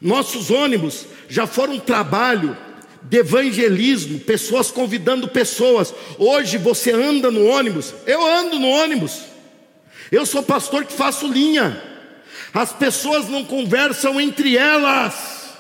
[0.00, 2.56] Nossos ônibus já foram trabalho
[3.02, 5.94] de evangelismo, pessoas convidando pessoas.
[6.18, 9.22] Hoje você anda no ônibus, eu ando no ônibus.
[10.10, 11.82] Eu sou pastor que faço linha.
[12.52, 15.50] As pessoas não conversam entre elas.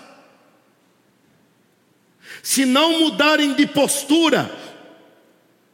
[2.42, 4.50] Se não mudarem de postura,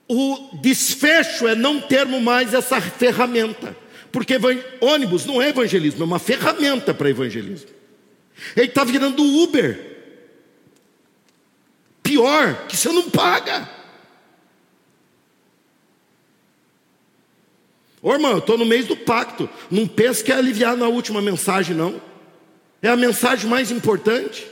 [0.09, 3.77] o desfecho é não termos mais essa ferramenta.
[4.13, 4.35] Porque
[4.81, 7.71] ônibus não é evangelismo, é uma ferramenta para evangelismo.
[8.55, 9.96] Ele está virando Uber.
[12.17, 13.69] Pior, que você não paga.
[18.01, 19.51] Ô irmão, eu estou no mês do pacto.
[19.71, 22.01] Não pense que é aliviar na última mensagem, não.
[22.81, 24.47] É a mensagem mais importante.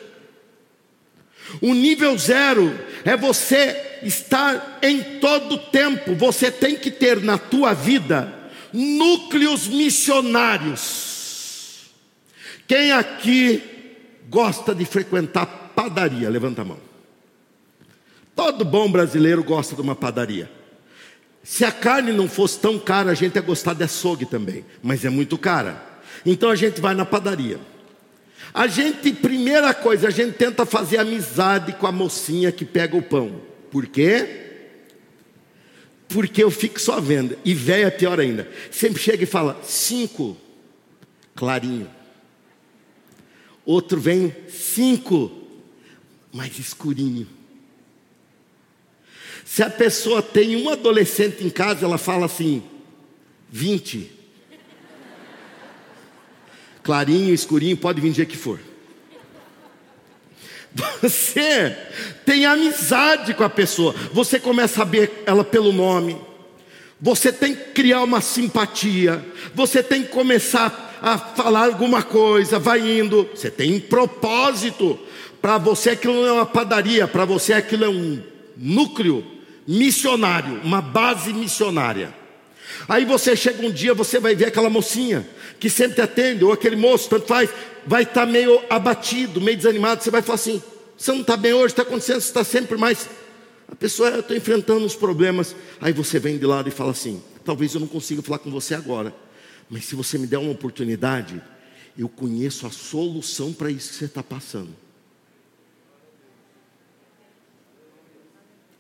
[1.63, 7.73] O nível zero é você estar em todo tempo, você tem que ter na tua
[7.73, 8.31] vida
[8.75, 10.83] núcleos missionários.
[12.69, 13.63] Quem aqui
[14.29, 16.29] gosta de frequentar padaria?
[16.29, 16.94] Levanta a mão.
[18.35, 20.51] Todo bom brasileiro gosta de uma padaria.
[21.43, 25.05] Se a carne não fosse tão cara, a gente ia gostar de açougue também, mas
[25.05, 26.01] é muito cara.
[26.25, 27.61] Então a gente vai na padaria.
[28.53, 33.03] A gente, primeira coisa, a gente tenta fazer amizade com a mocinha que pega o
[33.03, 33.41] pão.
[33.71, 34.43] Por quê?
[36.09, 37.37] Porque eu fico só vendo.
[37.45, 38.49] E velho é pior ainda.
[38.71, 40.37] Sempre chega e fala, cinco,
[41.35, 41.91] clarinho.
[43.67, 45.31] Outro vem, cinco,
[46.33, 47.27] mais escurinho.
[49.45, 52.63] Se a pessoa tem um adolescente em casa, ela fala assim,
[53.51, 54.11] vinte.
[56.83, 58.59] Clarinho, escurinho, pode vir dia que for.
[61.01, 61.77] Você
[62.25, 66.17] tem amizade com a pessoa, você começa a ver ela pelo nome,
[67.01, 69.25] você tem que criar uma simpatia,
[69.55, 74.99] você tem que começar a falar alguma coisa, vai indo, você tem um propósito.
[75.41, 78.21] Para você aquilo não é uma padaria, para você aquilo é um
[78.57, 79.34] núcleo
[79.67, 82.15] missionário, uma base missionária.
[82.89, 85.27] Aí você chega um dia, você vai ver aquela mocinha
[85.59, 87.51] que sempre te atende, ou aquele moço, tanto faz,
[87.87, 90.03] vai estar meio abatido, meio desanimado.
[90.03, 90.63] Você vai falar assim:
[90.97, 93.09] você não está bem hoje, está acontecendo, você está sempre mais.
[93.69, 95.55] A pessoa está enfrentando uns problemas.
[95.81, 98.75] Aí você vem de lado e fala assim: talvez eu não consiga falar com você
[98.75, 99.15] agora,
[99.69, 101.41] mas se você me der uma oportunidade,
[101.97, 104.84] eu conheço a solução para isso que você está passando.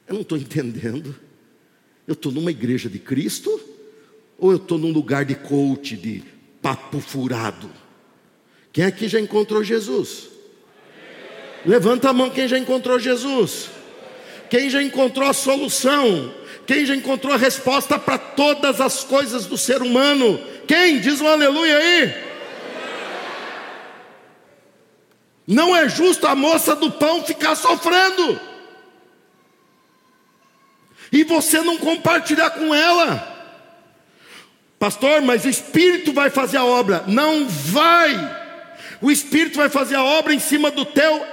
[0.07, 1.15] Eu não estou entendendo.
[2.07, 3.61] Eu estou numa igreja de Cristo
[4.39, 6.23] ou eu estou num lugar de coach, de
[6.61, 7.71] papo furado?
[8.73, 10.29] Quem aqui já encontrou Jesus?
[11.65, 13.71] Levanta a mão quem já encontrou Jesus.
[14.51, 16.35] Quem já encontrou a solução?
[16.67, 20.39] Quem já encontrou a resposta para todas as coisas do ser humano?
[20.67, 21.01] Quem?
[21.01, 22.15] Diz um aleluia aí.
[25.47, 28.41] Não é justo a moça do pão ficar sofrendo.
[31.15, 33.33] E você não compartilhar com ela.
[34.81, 37.05] Pastor, mas o Espírito vai fazer a obra.
[37.07, 38.43] Não vai.
[39.01, 41.25] O Espírito vai fazer a obra em cima do teu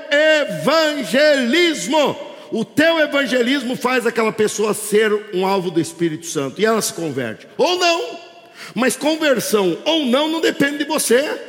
[0.52, 2.16] evangelismo.
[2.52, 6.94] O teu evangelismo faz aquela pessoa ser um alvo do Espírito Santo e ela se
[6.94, 7.48] converte.
[7.58, 8.20] Ou não.
[8.76, 11.42] Mas conversão ou não não depende de você.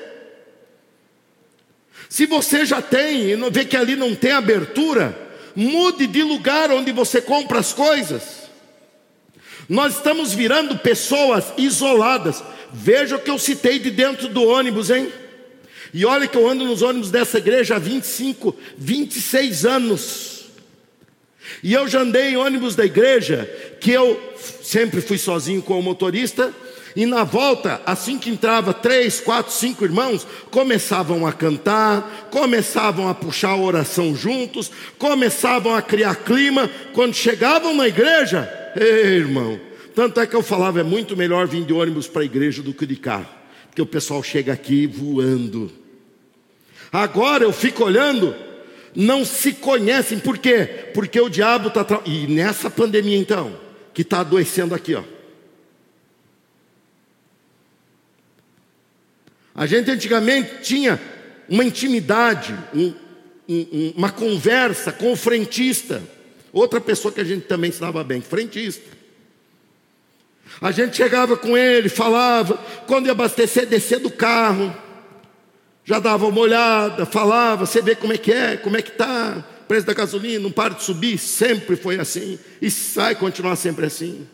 [2.09, 5.22] Se você já tem e vê que ali não tem abertura,
[5.55, 8.43] mude de lugar onde você compra as coisas.
[9.69, 12.43] Nós estamos virando pessoas isoladas.
[12.73, 15.13] Veja o que eu citei de dentro do ônibus, hein?
[15.95, 20.47] E olha que eu ando nos ônibus dessa igreja há 25, 26 anos.
[21.63, 23.49] E eu já andei em ônibus da igreja,
[23.81, 26.53] que eu sempre fui sozinho com o motorista,
[26.95, 33.15] e na volta, assim que entrava três, quatro, cinco irmãos, começavam a cantar, começavam a
[33.15, 36.71] puxar a oração juntos, começavam a criar clima.
[36.93, 39.61] Quando chegavam na igreja, Ei, irmão,
[39.95, 42.73] tanto é que eu falava, é muito melhor vir de ônibus para a igreja do
[42.73, 43.29] que de carro,
[43.67, 45.71] porque o pessoal chega aqui voando.
[46.91, 48.35] Agora eu fico olhando,
[48.95, 50.91] não se conhecem, por quê?
[50.95, 51.85] Porque o diabo está.
[52.07, 53.55] E nessa pandemia então,
[53.93, 55.03] que está adoecendo aqui, ó.
[59.55, 61.01] A gente antigamente tinha
[61.49, 62.95] uma intimidade, um,
[63.49, 66.03] um, uma conversa com o frentista.
[66.53, 69.03] Outra pessoa que a gente também ensinava bem, frentista.
[70.61, 72.55] A gente chegava com ele, falava,
[72.87, 74.75] quando ia abastecer, descia do carro,
[75.85, 79.45] já dava uma olhada, falava, você vê como é que é, como é que tá,
[79.67, 84.27] preço da gasolina não para de subir, sempre foi assim, e vai continuar sempre assim.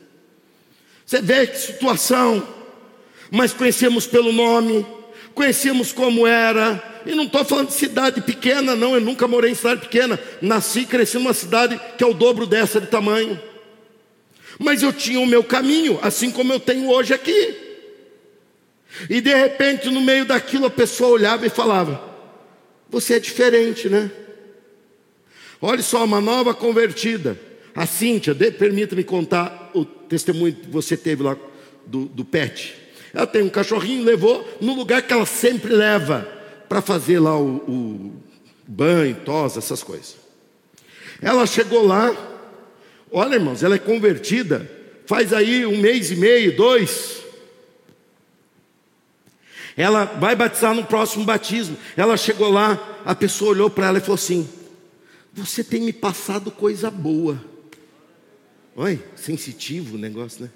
[1.06, 2.46] Você vê que situação,
[3.30, 4.84] mas conhecemos pelo nome,
[5.38, 9.54] conhecemos como era, e não estou falando de cidade pequena, não, eu nunca morei em
[9.54, 13.40] cidade pequena, nasci e cresci numa cidade que é o dobro dessa de tamanho.
[14.58, 17.56] Mas eu tinha o meu caminho, assim como eu tenho hoje aqui.
[19.08, 22.02] E de repente, no meio daquilo, a pessoa olhava e falava:
[22.90, 24.10] Você é diferente, né?
[25.62, 27.38] Olha só, uma nova convertida.
[27.76, 31.36] A Cíntia, permita-me contar o testemunho que você teve lá
[31.86, 32.74] do, do pet.
[33.12, 36.28] Ela tem um cachorrinho, levou no lugar que ela sempre leva
[36.68, 38.12] para fazer lá o, o
[38.66, 40.16] banho, tosa, essas coisas.
[41.20, 42.14] Ela chegou lá,
[43.10, 44.70] olha irmãos, ela é convertida,
[45.06, 47.22] faz aí um mês e meio, dois.
[49.76, 51.76] Ela vai batizar no próximo batismo.
[51.96, 54.48] Ela chegou lá, a pessoa olhou para ela e falou assim:
[55.32, 57.42] Você tem me passado coisa boa.
[58.74, 60.50] Oi, sensitivo o negócio, né?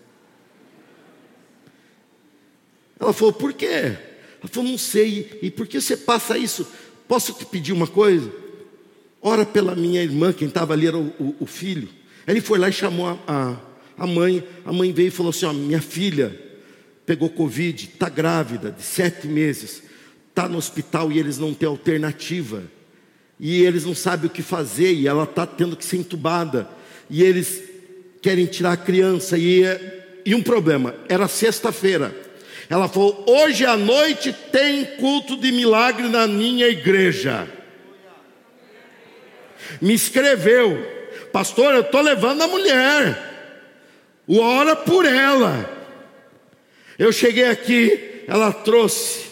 [3.03, 3.66] Ela falou, por quê?
[3.66, 5.40] Ela falou, não sei.
[5.42, 6.64] E por que você passa isso?
[7.09, 8.30] Posso te pedir uma coisa?
[9.20, 11.88] Ora pela minha irmã, quem estava ali era o, o, o, filho.
[12.28, 13.57] Ele foi lá e chamou a, a,
[13.98, 14.44] a, mãe.
[14.64, 16.40] A mãe veio e falou assim: ó, minha filha
[17.05, 19.82] pegou Covid, está grávida, de sete meses,
[20.28, 22.62] está no hospital e eles não têm alternativa.
[23.38, 26.68] E eles não sabem o que fazer, e ela está tendo que ser entubada.
[27.11, 27.64] E eles
[28.20, 29.36] querem tirar a criança.
[29.36, 29.62] E,
[30.24, 32.30] e um problema: era sexta-feira.
[32.68, 37.48] Ela falou: hoje à noite tem culto de milagre na minha igreja.
[39.80, 40.84] Me escreveu,
[41.32, 43.18] pastor, eu estou levando a mulher,
[44.28, 45.78] ora por ela.
[46.98, 49.30] Eu cheguei aqui, ela trouxe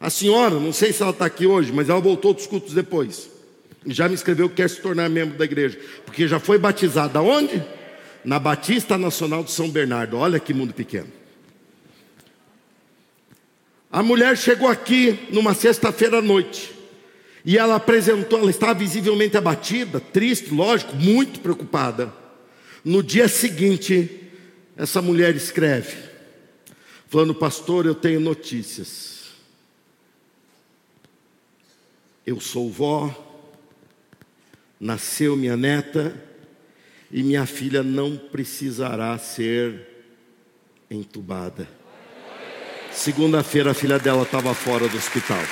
[0.00, 3.30] a senhora, não sei se ela está aqui hoje, mas ela voltou dos cultos depois.
[3.86, 7.62] Já me escreveu que quer se tornar membro da igreja, porque já foi batizada onde?
[8.24, 10.18] Na Batista Nacional de São Bernardo.
[10.18, 11.19] Olha que mundo pequeno.
[13.90, 16.72] A mulher chegou aqui numa sexta-feira à noite
[17.44, 22.12] e ela apresentou, ela estava visivelmente abatida, triste, lógico, muito preocupada.
[22.84, 24.30] No dia seguinte,
[24.76, 25.96] essa mulher escreve,
[27.08, 29.30] falando: Pastor, eu tenho notícias.
[32.24, 33.12] Eu sou vó,
[34.78, 36.14] nasceu minha neta
[37.10, 39.88] e minha filha não precisará ser
[40.88, 41.79] entubada.
[42.92, 45.42] Segunda-feira a filha dela estava fora do hospital.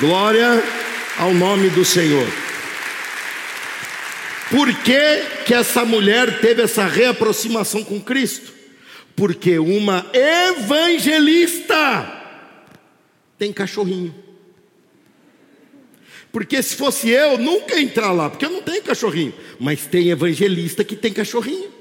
[0.00, 0.62] Glória
[1.18, 2.26] ao nome do Senhor.
[4.50, 8.52] Por que, que essa mulher teve essa reaproximação com Cristo?
[9.14, 11.74] Porque uma evangelista
[13.38, 14.14] tem cachorrinho.
[16.30, 19.32] Porque se fosse eu, nunca ia entrar lá, porque eu não tenho cachorrinho.
[19.58, 21.75] Mas tem evangelista que tem cachorrinho.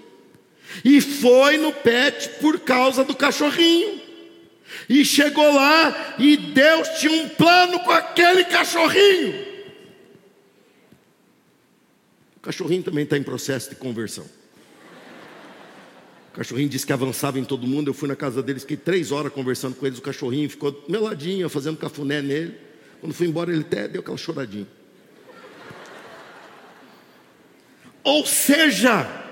[0.83, 4.01] E foi no pet por causa do cachorrinho.
[4.89, 9.45] E chegou lá e Deus tinha um plano com aquele cachorrinho.
[12.37, 14.25] O cachorrinho também está em processo de conversão.
[16.29, 17.89] O cachorrinho disse que avançava em todo mundo.
[17.89, 19.99] Eu fui na casa deles, fiquei três horas conversando com eles.
[19.99, 22.55] O cachorrinho ficou meladinho, fazendo cafuné nele.
[22.99, 24.67] Quando fui embora, ele até deu aquela choradinha.
[28.03, 29.24] Ou seja,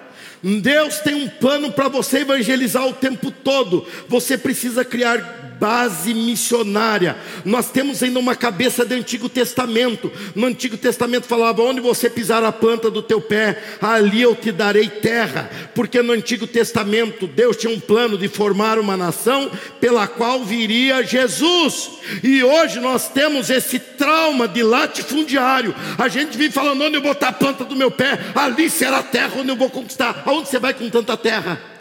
[0.44, 3.88] Deus tem um plano para você evangelizar o tempo todo.
[4.10, 7.16] Você precisa criar base missionária.
[7.46, 10.12] Nós temos ainda uma cabeça do Antigo Testamento.
[10.36, 14.52] No Antigo Testamento falava: onde você pisar a planta do teu pé, ali eu te
[14.52, 15.50] darei terra.
[15.74, 19.50] Porque no Antigo Testamento Deus tinha um plano de formar uma nação
[19.80, 21.92] pela qual viria Jesus.
[22.22, 25.74] E hoje nós temos esse trauma de latifundiário.
[25.98, 29.04] A gente vive falando: onde eu botar a planta do meu pé, ali será a
[29.04, 30.24] terra onde eu vou conquistar.
[30.26, 31.73] Aonde você vai com tanta terra?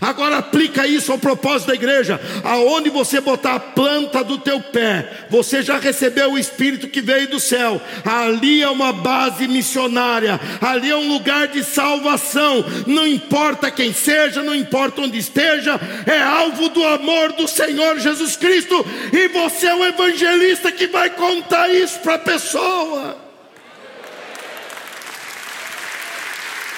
[0.00, 2.20] Agora aplica isso ao propósito da igreja.
[2.44, 7.28] Aonde você botar a planta do teu pé, você já recebeu o Espírito que veio
[7.28, 7.80] do céu.
[8.04, 10.40] Ali é uma base missionária.
[10.60, 12.64] Ali é um lugar de salvação.
[12.86, 18.36] Não importa quem seja, não importa onde esteja, é alvo do amor do Senhor Jesus
[18.36, 18.84] Cristo.
[19.12, 23.25] E você é o evangelista que vai contar isso para a pessoa.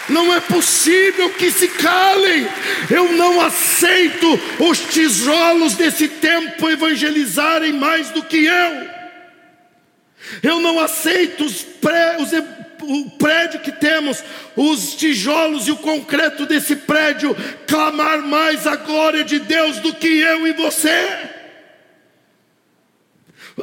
[0.08, 2.46] Não é possível que se calem.
[2.90, 8.98] Eu não aceito os tijolos desse tempo evangelizarem mais do que eu.
[10.42, 12.32] Eu não aceito os, pré, os
[12.82, 14.22] o prédio que temos,
[14.56, 17.36] os tijolos e o concreto desse prédio
[17.66, 21.37] clamar mais a glória de Deus do que eu e você.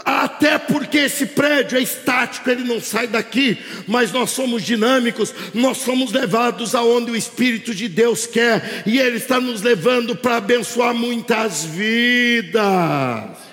[0.03, 5.77] Até porque esse prédio é estático, ele não sai daqui, mas nós somos dinâmicos, nós
[5.77, 10.93] somos levados aonde o Espírito de Deus quer, e Ele está nos levando para abençoar
[10.93, 13.45] muitas vidas.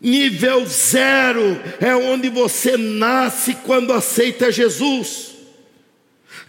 [0.00, 5.32] Nível zero é onde você nasce quando aceita Jesus.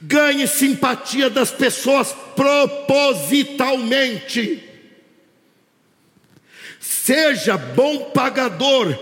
[0.02, 4.75] Ganhe simpatia das pessoas propositalmente.
[7.06, 8.98] Seja bom pagador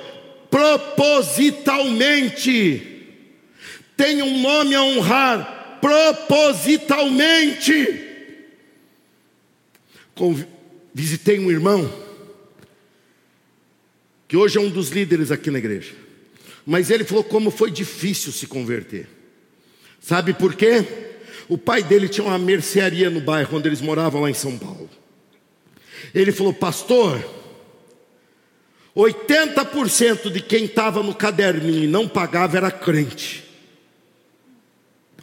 [0.52, 3.08] propositalmente.
[3.96, 7.72] Tenha um nome a honrar propositalmente.
[10.94, 11.90] Visitei um irmão
[14.28, 15.94] que hoje é um dos líderes aqui na igreja.
[16.66, 19.08] Mas ele falou como foi difícil se converter.
[20.02, 20.86] Sabe por quê?
[21.48, 24.90] O pai dele tinha uma mercearia no bairro onde eles moravam lá em São Paulo.
[26.14, 27.43] Ele falou: "Pastor,
[28.96, 33.44] 80% de quem estava no caderninho e não pagava era crente.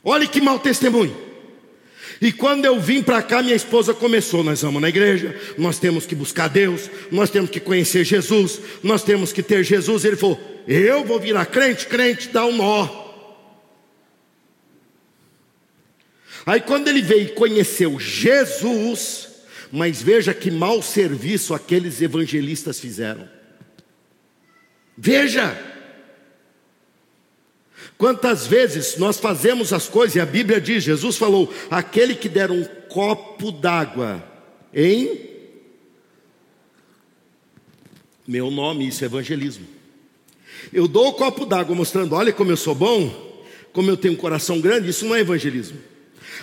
[0.02, 1.16] Olha que mau testemunho.
[2.20, 6.04] E quando eu vim para cá, minha esposa começou: nós vamos na igreja, nós temos
[6.04, 10.04] que buscar Deus, nós temos que conhecer Jesus, nós temos que ter Jesus.
[10.04, 13.08] Ele falou: eu vou virar crente, crente dá um nó.
[16.44, 19.28] Aí quando ele veio e conheceu Jesus,
[19.70, 23.39] mas veja que mau serviço aqueles evangelistas fizeram.
[25.02, 25.66] Veja,
[27.96, 32.50] Quantas vezes nós fazemos as coisas, e a Bíblia diz: Jesus falou, aquele que der
[32.50, 34.24] um copo d'água
[34.72, 35.20] em
[38.26, 39.66] meu nome, isso é evangelismo.
[40.72, 44.16] Eu dou o copo d'água mostrando, olha como eu sou bom, como eu tenho um
[44.16, 45.78] coração grande, isso não é evangelismo.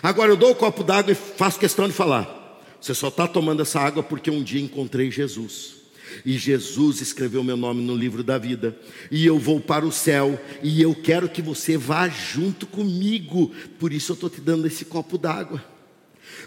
[0.04, 3.64] Agora eu dou o copo d'água e faço questão de falar: você só está tomando
[3.64, 5.77] essa água porque um dia encontrei Jesus.
[6.26, 8.78] E Jesus escreveu meu nome no livro da vida.
[9.12, 10.40] E eu vou para o céu.
[10.64, 13.52] E eu quero que você vá junto comigo.
[13.80, 15.64] Por isso eu estou te dando esse copo d'água.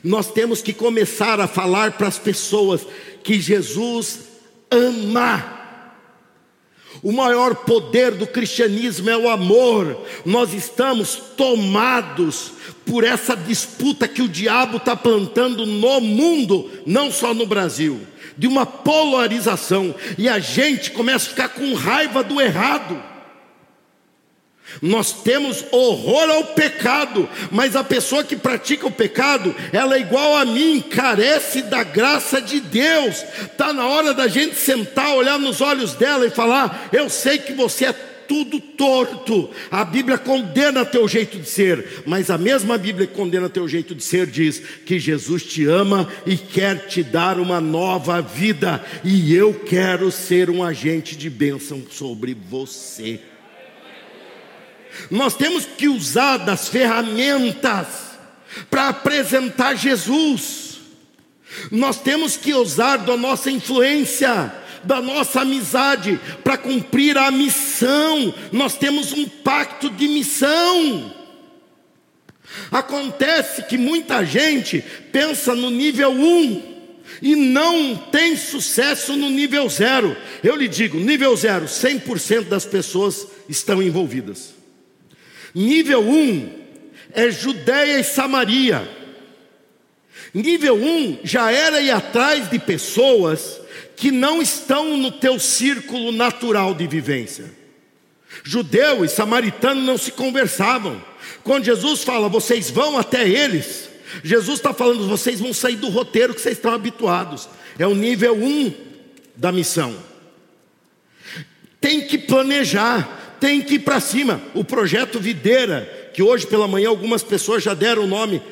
[0.02, 2.86] Nós temos que começar a falar para as pessoas
[3.22, 4.20] que Jesus
[4.70, 5.58] ama.
[7.02, 10.04] O maior poder do cristianismo é o amor.
[10.24, 12.52] Nós estamos tomados
[12.84, 18.00] por essa disputa que o diabo está plantando no mundo, não só no Brasil
[18.40, 22.98] de uma polarização, e a gente começa a ficar com raiva do errado.
[24.80, 30.38] Nós temos horror ao pecado, mas a pessoa que pratica o pecado, ela é igual
[30.38, 33.22] a mim, carece da graça de Deus.
[33.42, 37.52] Está na hora da gente sentar, olhar nos olhos dela e falar: Eu sei que
[37.52, 37.92] você é
[38.30, 39.50] tudo torto.
[39.72, 43.92] A Bíblia condena teu jeito de ser, mas a mesma Bíblia que condena teu jeito
[43.92, 49.34] de ser diz que Jesus te ama e quer te dar uma nova vida, e
[49.34, 53.18] eu quero ser um agente de bênção sobre você.
[55.10, 57.88] Nós temos que usar das ferramentas
[58.70, 60.78] para apresentar Jesus.
[61.68, 68.34] Nós temos que usar da nossa influência da nossa amizade para cumprir a missão.
[68.52, 71.14] Nós temos um pacto de missão.
[72.70, 76.70] Acontece que muita gente pensa no nível 1
[77.22, 80.16] e não tem sucesso no nível 0.
[80.42, 84.54] Eu lhe digo, nível 0, 100% das pessoas estão envolvidas.
[85.54, 86.60] Nível 1
[87.12, 88.88] é Judéia e Samaria.
[90.32, 93.59] Nível 1 já era ir atrás de pessoas
[93.96, 97.44] que não estão no teu círculo natural de vivência.
[98.44, 101.02] Judeu e samaritano não se conversavam.
[101.42, 103.88] Quando Jesus fala, vocês vão até eles,
[104.22, 107.48] Jesus está falando, vocês vão sair do roteiro que vocês estão habituados.
[107.78, 108.74] É o nível 1 um
[109.36, 109.96] da missão.
[111.80, 114.40] Tem que planejar, tem que ir para cima.
[114.54, 118.42] O projeto Videira, que hoje pela manhã algumas pessoas já deram o nome,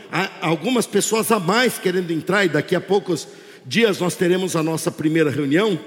[0.41, 3.29] algumas pessoas a mais querendo entrar, e daqui a poucos
[3.65, 5.79] dias nós teremos a nossa primeira reunião.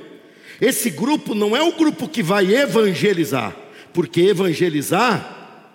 [0.59, 3.55] Esse grupo não é o grupo que vai evangelizar,
[3.93, 5.65] porque evangelizar,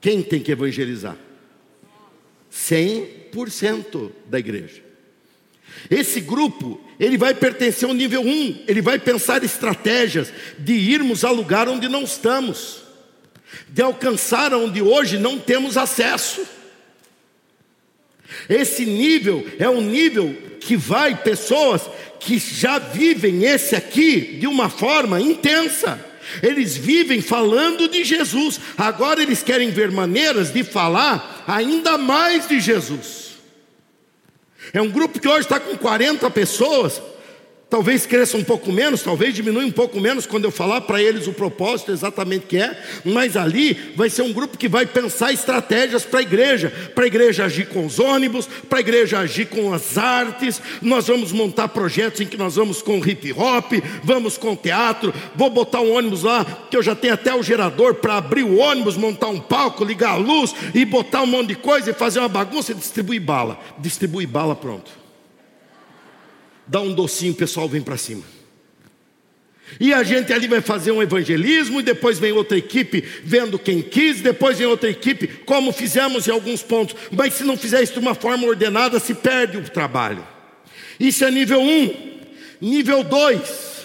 [0.00, 1.16] quem tem que evangelizar?
[2.52, 4.82] 100% da igreja.
[5.90, 11.30] Esse grupo, ele vai pertencer ao nível 1, ele vai pensar estratégias de irmos a
[11.30, 12.82] lugar onde não estamos,
[13.68, 16.42] de alcançar onde hoje não temos acesso.
[18.48, 21.82] Esse nível é um nível que vai pessoas
[22.20, 25.98] que já vivem esse aqui de uma forma intensa.
[26.42, 32.60] Eles vivem falando de Jesus, agora eles querem ver maneiras de falar ainda mais de
[32.60, 33.32] Jesus.
[34.72, 37.02] É um grupo que hoje está com 40 pessoas,
[37.72, 41.26] Talvez cresça um pouco menos, talvez diminua um pouco menos quando eu falar para eles
[41.26, 46.04] o propósito exatamente que é, mas ali vai ser um grupo que vai pensar estratégias
[46.04, 49.72] para a igreja, para a igreja agir com os ônibus, para a igreja agir com
[49.72, 50.60] as artes.
[50.82, 53.72] Nós vamos montar projetos em que nós vamos com hip hop,
[54.04, 55.10] vamos com teatro.
[55.34, 58.58] Vou botar um ônibus lá, que eu já tenho até o gerador para abrir o
[58.58, 62.18] ônibus, montar um palco, ligar a luz e botar um monte de coisa e fazer
[62.18, 63.58] uma bagunça e distribuir bala.
[63.78, 65.01] Distribuir bala, pronto
[66.72, 68.22] dá um docinho, o pessoal vem para cima.
[69.78, 73.82] E a gente ali vai fazer um evangelismo, e depois vem outra equipe vendo quem
[73.82, 76.96] quis, depois vem outra equipe, como fizemos em alguns pontos.
[77.10, 80.26] Mas se não fizer isso de uma forma ordenada, se perde o trabalho.
[80.98, 81.82] Isso é nível 1.
[81.82, 82.12] Um.
[82.58, 83.82] Nível 2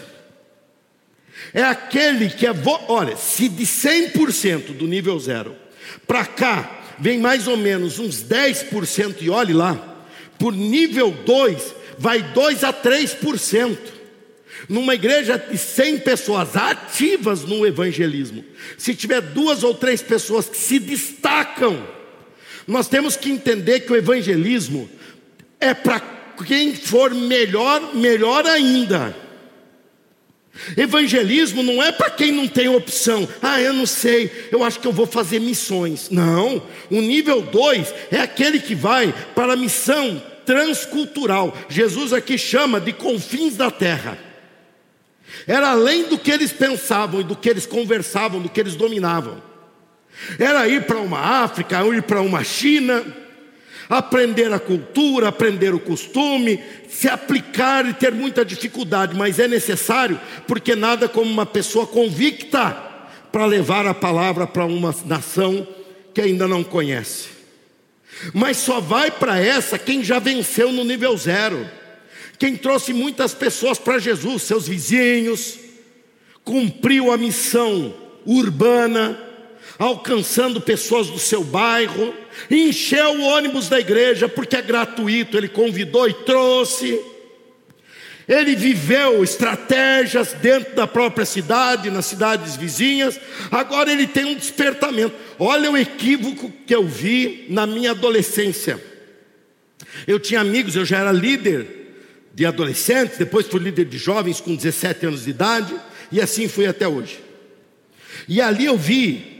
[1.53, 2.53] é aquele que é.
[2.53, 2.79] Vo...
[2.87, 5.55] Olha, se de 100% do nível 0
[6.05, 10.05] para cá vem mais ou menos uns 10%, e olhe lá,
[10.39, 13.77] por nível 2 vai 2 a 3%.
[14.67, 18.43] Numa igreja de 100 pessoas ativas no evangelismo,
[18.77, 21.87] se tiver duas ou três pessoas que se destacam,
[22.67, 24.89] nós temos que entender que o evangelismo
[25.59, 25.99] é para
[26.45, 29.15] quem for melhor, melhor ainda.
[30.75, 33.27] Evangelismo não é para quem não tem opção.
[33.41, 36.09] Ah, eu não sei, eu acho que eu vou fazer missões.
[36.09, 41.55] Não, o nível 2 é aquele que vai para a missão transcultural.
[41.67, 44.17] Jesus aqui chama de confins da terra.
[45.45, 49.43] Era além do que eles pensavam e do que eles conversavam, do que eles dominavam.
[50.39, 53.05] Era ir para uma África, ir para uma China,
[53.89, 60.19] aprender a cultura, aprender o costume, se aplicar e ter muita dificuldade, mas é necessário,
[60.47, 62.71] porque nada como uma pessoa convicta
[63.31, 65.67] para levar a palavra para uma nação
[66.13, 67.36] que ainda não conhece.
[68.33, 71.69] Mas só vai para essa quem já venceu no nível zero,
[72.37, 75.57] quem trouxe muitas pessoas para Jesus, seus vizinhos,
[76.43, 77.93] cumpriu a missão
[78.25, 79.19] urbana,
[79.79, 82.13] alcançando pessoas do seu bairro,
[82.49, 86.99] encheu o ônibus da igreja porque é gratuito, ele convidou e trouxe.
[88.27, 93.17] Ele viveu estratégias dentro da própria cidade, nas cidades vizinhas.
[93.49, 95.15] Agora ele tem um despertamento.
[95.39, 98.83] Olha o equívoco que eu vi na minha adolescência.
[100.05, 101.65] Eu tinha amigos, eu já era líder
[102.33, 105.73] de adolescentes, depois fui líder de jovens com 17 anos de idade,
[106.11, 107.19] e assim fui até hoje.
[108.27, 109.37] E ali eu vi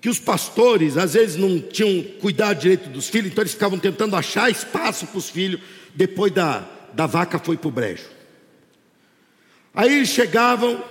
[0.00, 4.16] que os pastores às vezes não tinham cuidado direito dos filhos, então eles ficavam tentando
[4.16, 5.60] achar espaço para os filhos
[5.94, 8.13] depois da, da vaca foi para o brejo.
[9.74, 10.82] Aí eles chegavam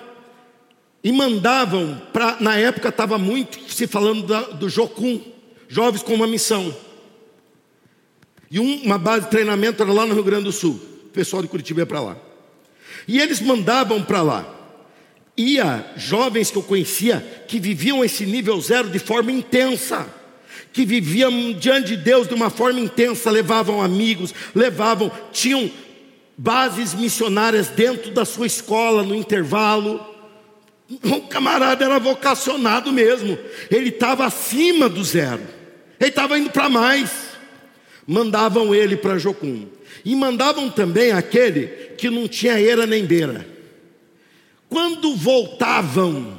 [1.04, 2.38] e mandavam para.
[2.40, 5.22] Na época estava muito se falando da, do Jocum,
[5.68, 6.76] jovens com uma missão.
[8.52, 10.80] E um, uma base de treinamento era lá no Rio Grande do Sul.
[11.06, 12.18] O pessoal de Curitiba ia para lá.
[13.08, 14.54] E eles mandavam para lá.
[15.36, 20.08] Ia jovens que eu conhecia que viviam esse nível zero de forma intensa
[20.74, 25.70] que viviam diante de Deus de uma forma intensa, levavam amigos, levavam, tinham
[26.38, 30.04] bases missionárias dentro da sua escola no intervalo.
[31.04, 33.38] O camarada era vocacionado mesmo,
[33.72, 35.42] ele estava acima do zero,
[36.00, 37.34] ele estava indo para mais.
[38.06, 39.66] Mandavam ele para Jocum,
[40.04, 41.68] e mandavam também aquele
[41.98, 43.48] que não tinha eira nem beira.
[44.70, 46.38] Quando voltavam,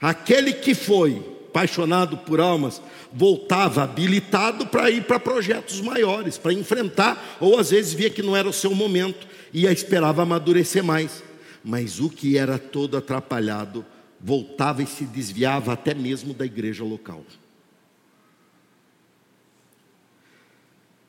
[0.00, 2.80] aquele que foi apaixonado por almas,
[3.12, 8.36] voltava habilitado para ir para projetos maiores, para enfrentar, ou às vezes via que não
[8.36, 11.22] era o seu momento e esperava amadurecer mais.
[11.62, 13.84] Mas o que era todo atrapalhado
[14.20, 17.24] voltava e se desviava até mesmo da igreja local.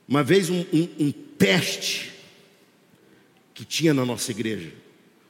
[0.07, 2.11] Uma vez um, um, um teste
[3.53, 4.73] que tinha na nossa igreja,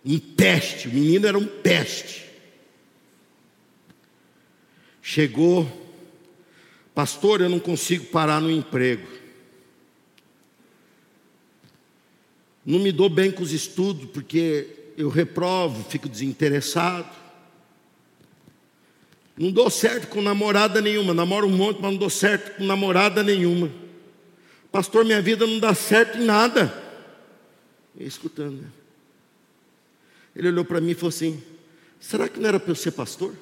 [0.03, 2.20] um teste, o menino era um teste.
[5.01, 5.81] Chegou
[6.93, 9.07] Pastor, eu não consigo parar no emprego.
[12.65, 17.09] Não me dou bem com os estudos, porque eu reprovo, fico desinteressado.
[19.37, 21.13] Não dou certo com namorada nenhuma.
[21.13, 23.71] Namoro um monte, mas não dou certo com namorada nenhuma.
[24.71, 26.71] Pastor, minha vida não dá certo em nada.
[27.97, 28.61] E escutando.
[28.61, 28.67] Né?
[30.35, 31.41] Ele olhou para mim e falou assim:
[31.99, 33.33] Será que não era para eu ser pastor?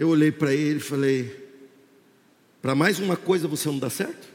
[0.00, 1.48] Eu olhei para ele e falei:
[2.60, 4.28] Para mais uma coisa você não dá certo?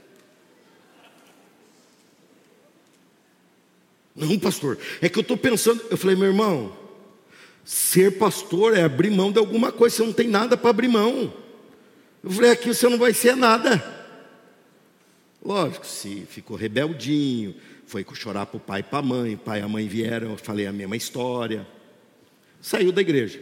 [4.15, 5.83] Não, pastor, é que eu estou pensando.
[5.89, 6.85] Eu falei: Meu irmão,
[7.65, 11.33] Ser pastor é abrir mão de alguma coisa, você não tem nada para abrir mão.
[12.23, 13.83] Eu falei, aqui você não vai ser nada.
[15.43, 17.55] Lógico, se ficou rebeldinho,
[17.87, 20.31] foi chorar para o pai e para a mãe, o pai e a mãe vieram,
[20.31, 21.67] eu falei a mesma história.
[22.61, 23.41] Saiu da igreja,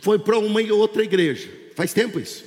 [0.00, 1.59] foi para uma e outra igreja.
[1.80, 2.44] Faz tempo isso.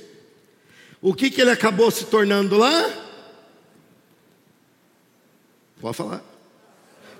[1.02, 2.88] O que, que ele acabou se tornando lá?
[5.80, 6.24] Pode falar.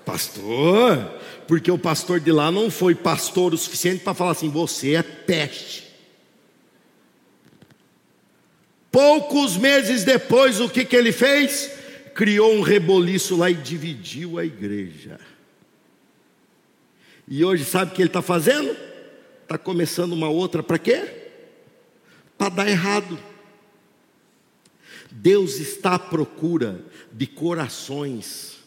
[0.05, 0.97] Pastor,
[1.45, 5.03] porque o pastor de lá não foi pastor o suficiente para falar assim: você é
[5.03, 5.93] peste.
[8.89, 11.69] Poucos meses depois, o que, que ele fez?
[12.13, 15.19] Criou um reboliço lá e dividiu a igreja.
[17.27, 18.73] E hoje, sabe o que ele está fazendo?
[19.43, 21.24] Está começando uma outra para quê?
[22.37, 23.17] Para dar errado.
[25.11, 28.59] Deus está à procura de corações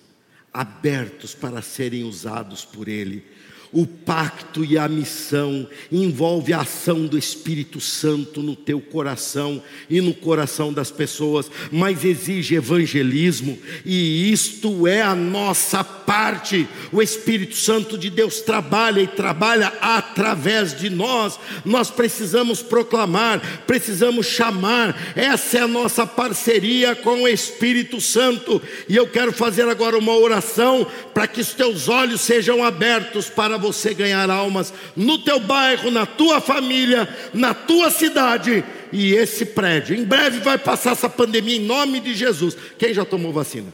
[0.53, 3.25] abertos para serem usados por Ele.
[3.71, 10.01] O pacto e a missão envolve a ação do Espírito Santo no teu coração e
[10.01, 16.67] no coração das pessoas, mas exige evangelismo, e isto é a nossa parte.
[16.91, 21.39] O Espírito Santo de Deus trabalha e trabalha através de nós.
[21.65, 24.97] Nós precisamos proclamar, precisamos chamar.
[25.15, 28.63] Essa é a nossa parceria com o Espírito Santo.
[28.89, 33.58] E eu quero fazer agora uma oração para que os teus olhos sejam abertos para
[33.59, 39.97] você ganhar almas no teu bairro, na tua família, na tua cidade e esse prédio.
[39.97, 42.57] Em breve vai passar essa pandemia em nome de Jesus.
[42.79, 43.73] Quem já tomou vacina?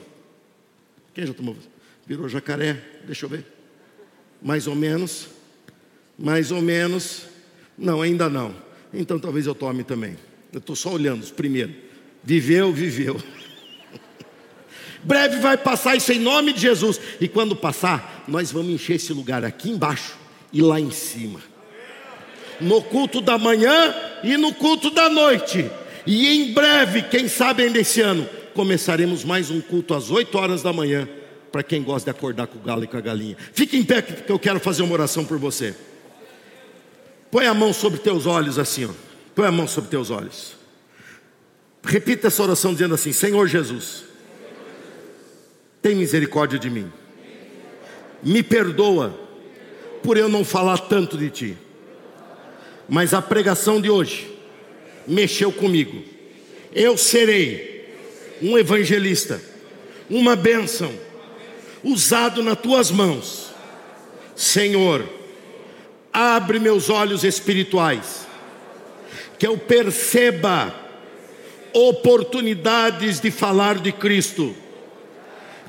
[1.15, 1.73] Quem já tomou vacina?
[2.07, 3.47] Virou jacaré, deixa eu ver.
[4.43, 5.29] Mais ou menos.
[6.19, 7.27] Mais ou menos.
[7.77, 8.55] Não, ainda não.
[8.93, 10.17] Então talvez eu tome também.
[10.53, 11.75] Eu estou só olhando os primeiros.
[12.23, 13.21] Viveu, viveu.
[15.03, 17.01] Breve vai passar isso em nome de Jesus.
[17.21, 20.17] E quando passar, nós vamos encher esse lugar aqui embaixo
[20.53, 21.41] e lá em cima.
[22.61, 25.71] No culto da manhã e no culto da noite.
[26.07, 30.63] E em breve, quem sabe ainda esse ano, começaremos mais um culto às 8 horas
[30.63, 31.09] da manhã
[31.51, 33.37] para quem gosta de acordar com o galo e com a galinha.
[33.53, 35.75] Fique em pé que eu quero fazer uma oração por você.
[37.31, 38.91] Põe a mão sobre teus olhos assim, ó.
[39.35, 40.57] Põe a mão sobre teus olhos.
[41.83, 44.05] Repita essa oração dizendo assim: Senhor Jesus,
[45.83, 46.91] tem misericórdia de mim.
[48.25, 49.19] Me perdoa
[50.03, 51.59] por eu não falar tanto de ti.
[52.89, 54.31] Mas a pregação de hoje
[55.07, 56.03] mexeu comigo.
[56.73, 57.95] Eu serei
[58.43, 59.41] um evangelista,
[60.11, 60.93] uma bênção
[61.83, 63.53] usado nas tuas mãos.
[64.35, 65.09] Senhor,
[66.13, 68.27] abre meus olhos espirituais,
[69.39, 70.75] que eu perceba
[71.73, 74.55] oportunidades de falar de Cristo,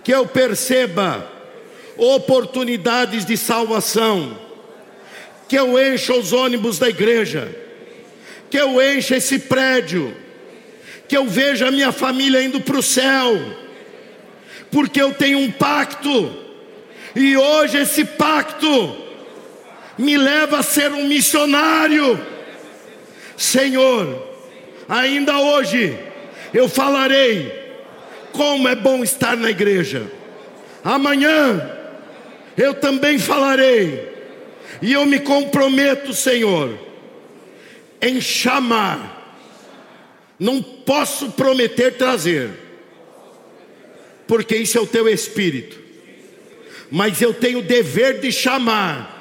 [0.03, 1.34] que eu perceba
[1.97, 4.37] oportunidades de salvação,
[5.47, 7.55] que eu encha os ônibus da igreja,
[8.49, 10.15] que eu encha esse prédio,
[11.07, 13.39] que eu veja a minha família indo para o céu.
[14.71, 16.35] Porque eu tenho um pacto,
[17.15, 18.97] e hoje esse pacto
[19.97, 22.19] me leva a ser um missionário.
[23.37, 24.27] Senhor,
[24.89, 25.97] ainda hoje
[26.53, 27.51] eu falarei
[28.31, 30.11] como é bom estar na igreja.
[30.83, 31.74] Amanhã
[32.57, 34.13] eu também falarei,
[34.81, 36.77] e eu me comprometo, Senhor,
[38.01, 39.13] em chamar.
[40.37, 42.65] Não posso prometer trazer
[44.27, 45.79] porque isso é o teu espírito.
[46.89, 49.11] Mas eu tenho o dever de chamar.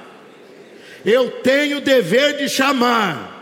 [1.05, 3.33] Eu tenho o dever de chamar.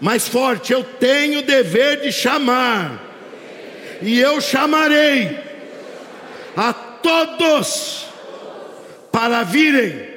[0.00, 3.00] Mais forte, eu tenho o dever de chamar.
[4.02, 5.38] E eu chamarei
[6.56, 8.06] a todos
[9.14, 10.08] para virem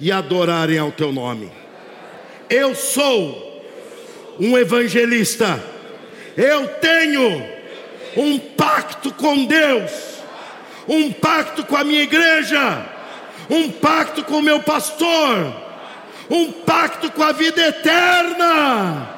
[0.00, 1.48] e adorarem ao teu nome.
[2.50, 3.64] Eu sou
[4.40, 5.62] um evangelista.
[6.36, 7.46] Eu tenho
[8.16, 9.92] um pacto com Deus,
[10.88, 12.84] um pacto com a minha igreja,
[13.48, 15.54] um pacto com o meu pastor,
[16.28, 19.10] um pacto com a vida eterna.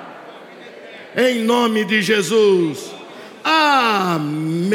[1.16, 2.93] Em nome de Jesus.
[3.43, 4.74] Amém.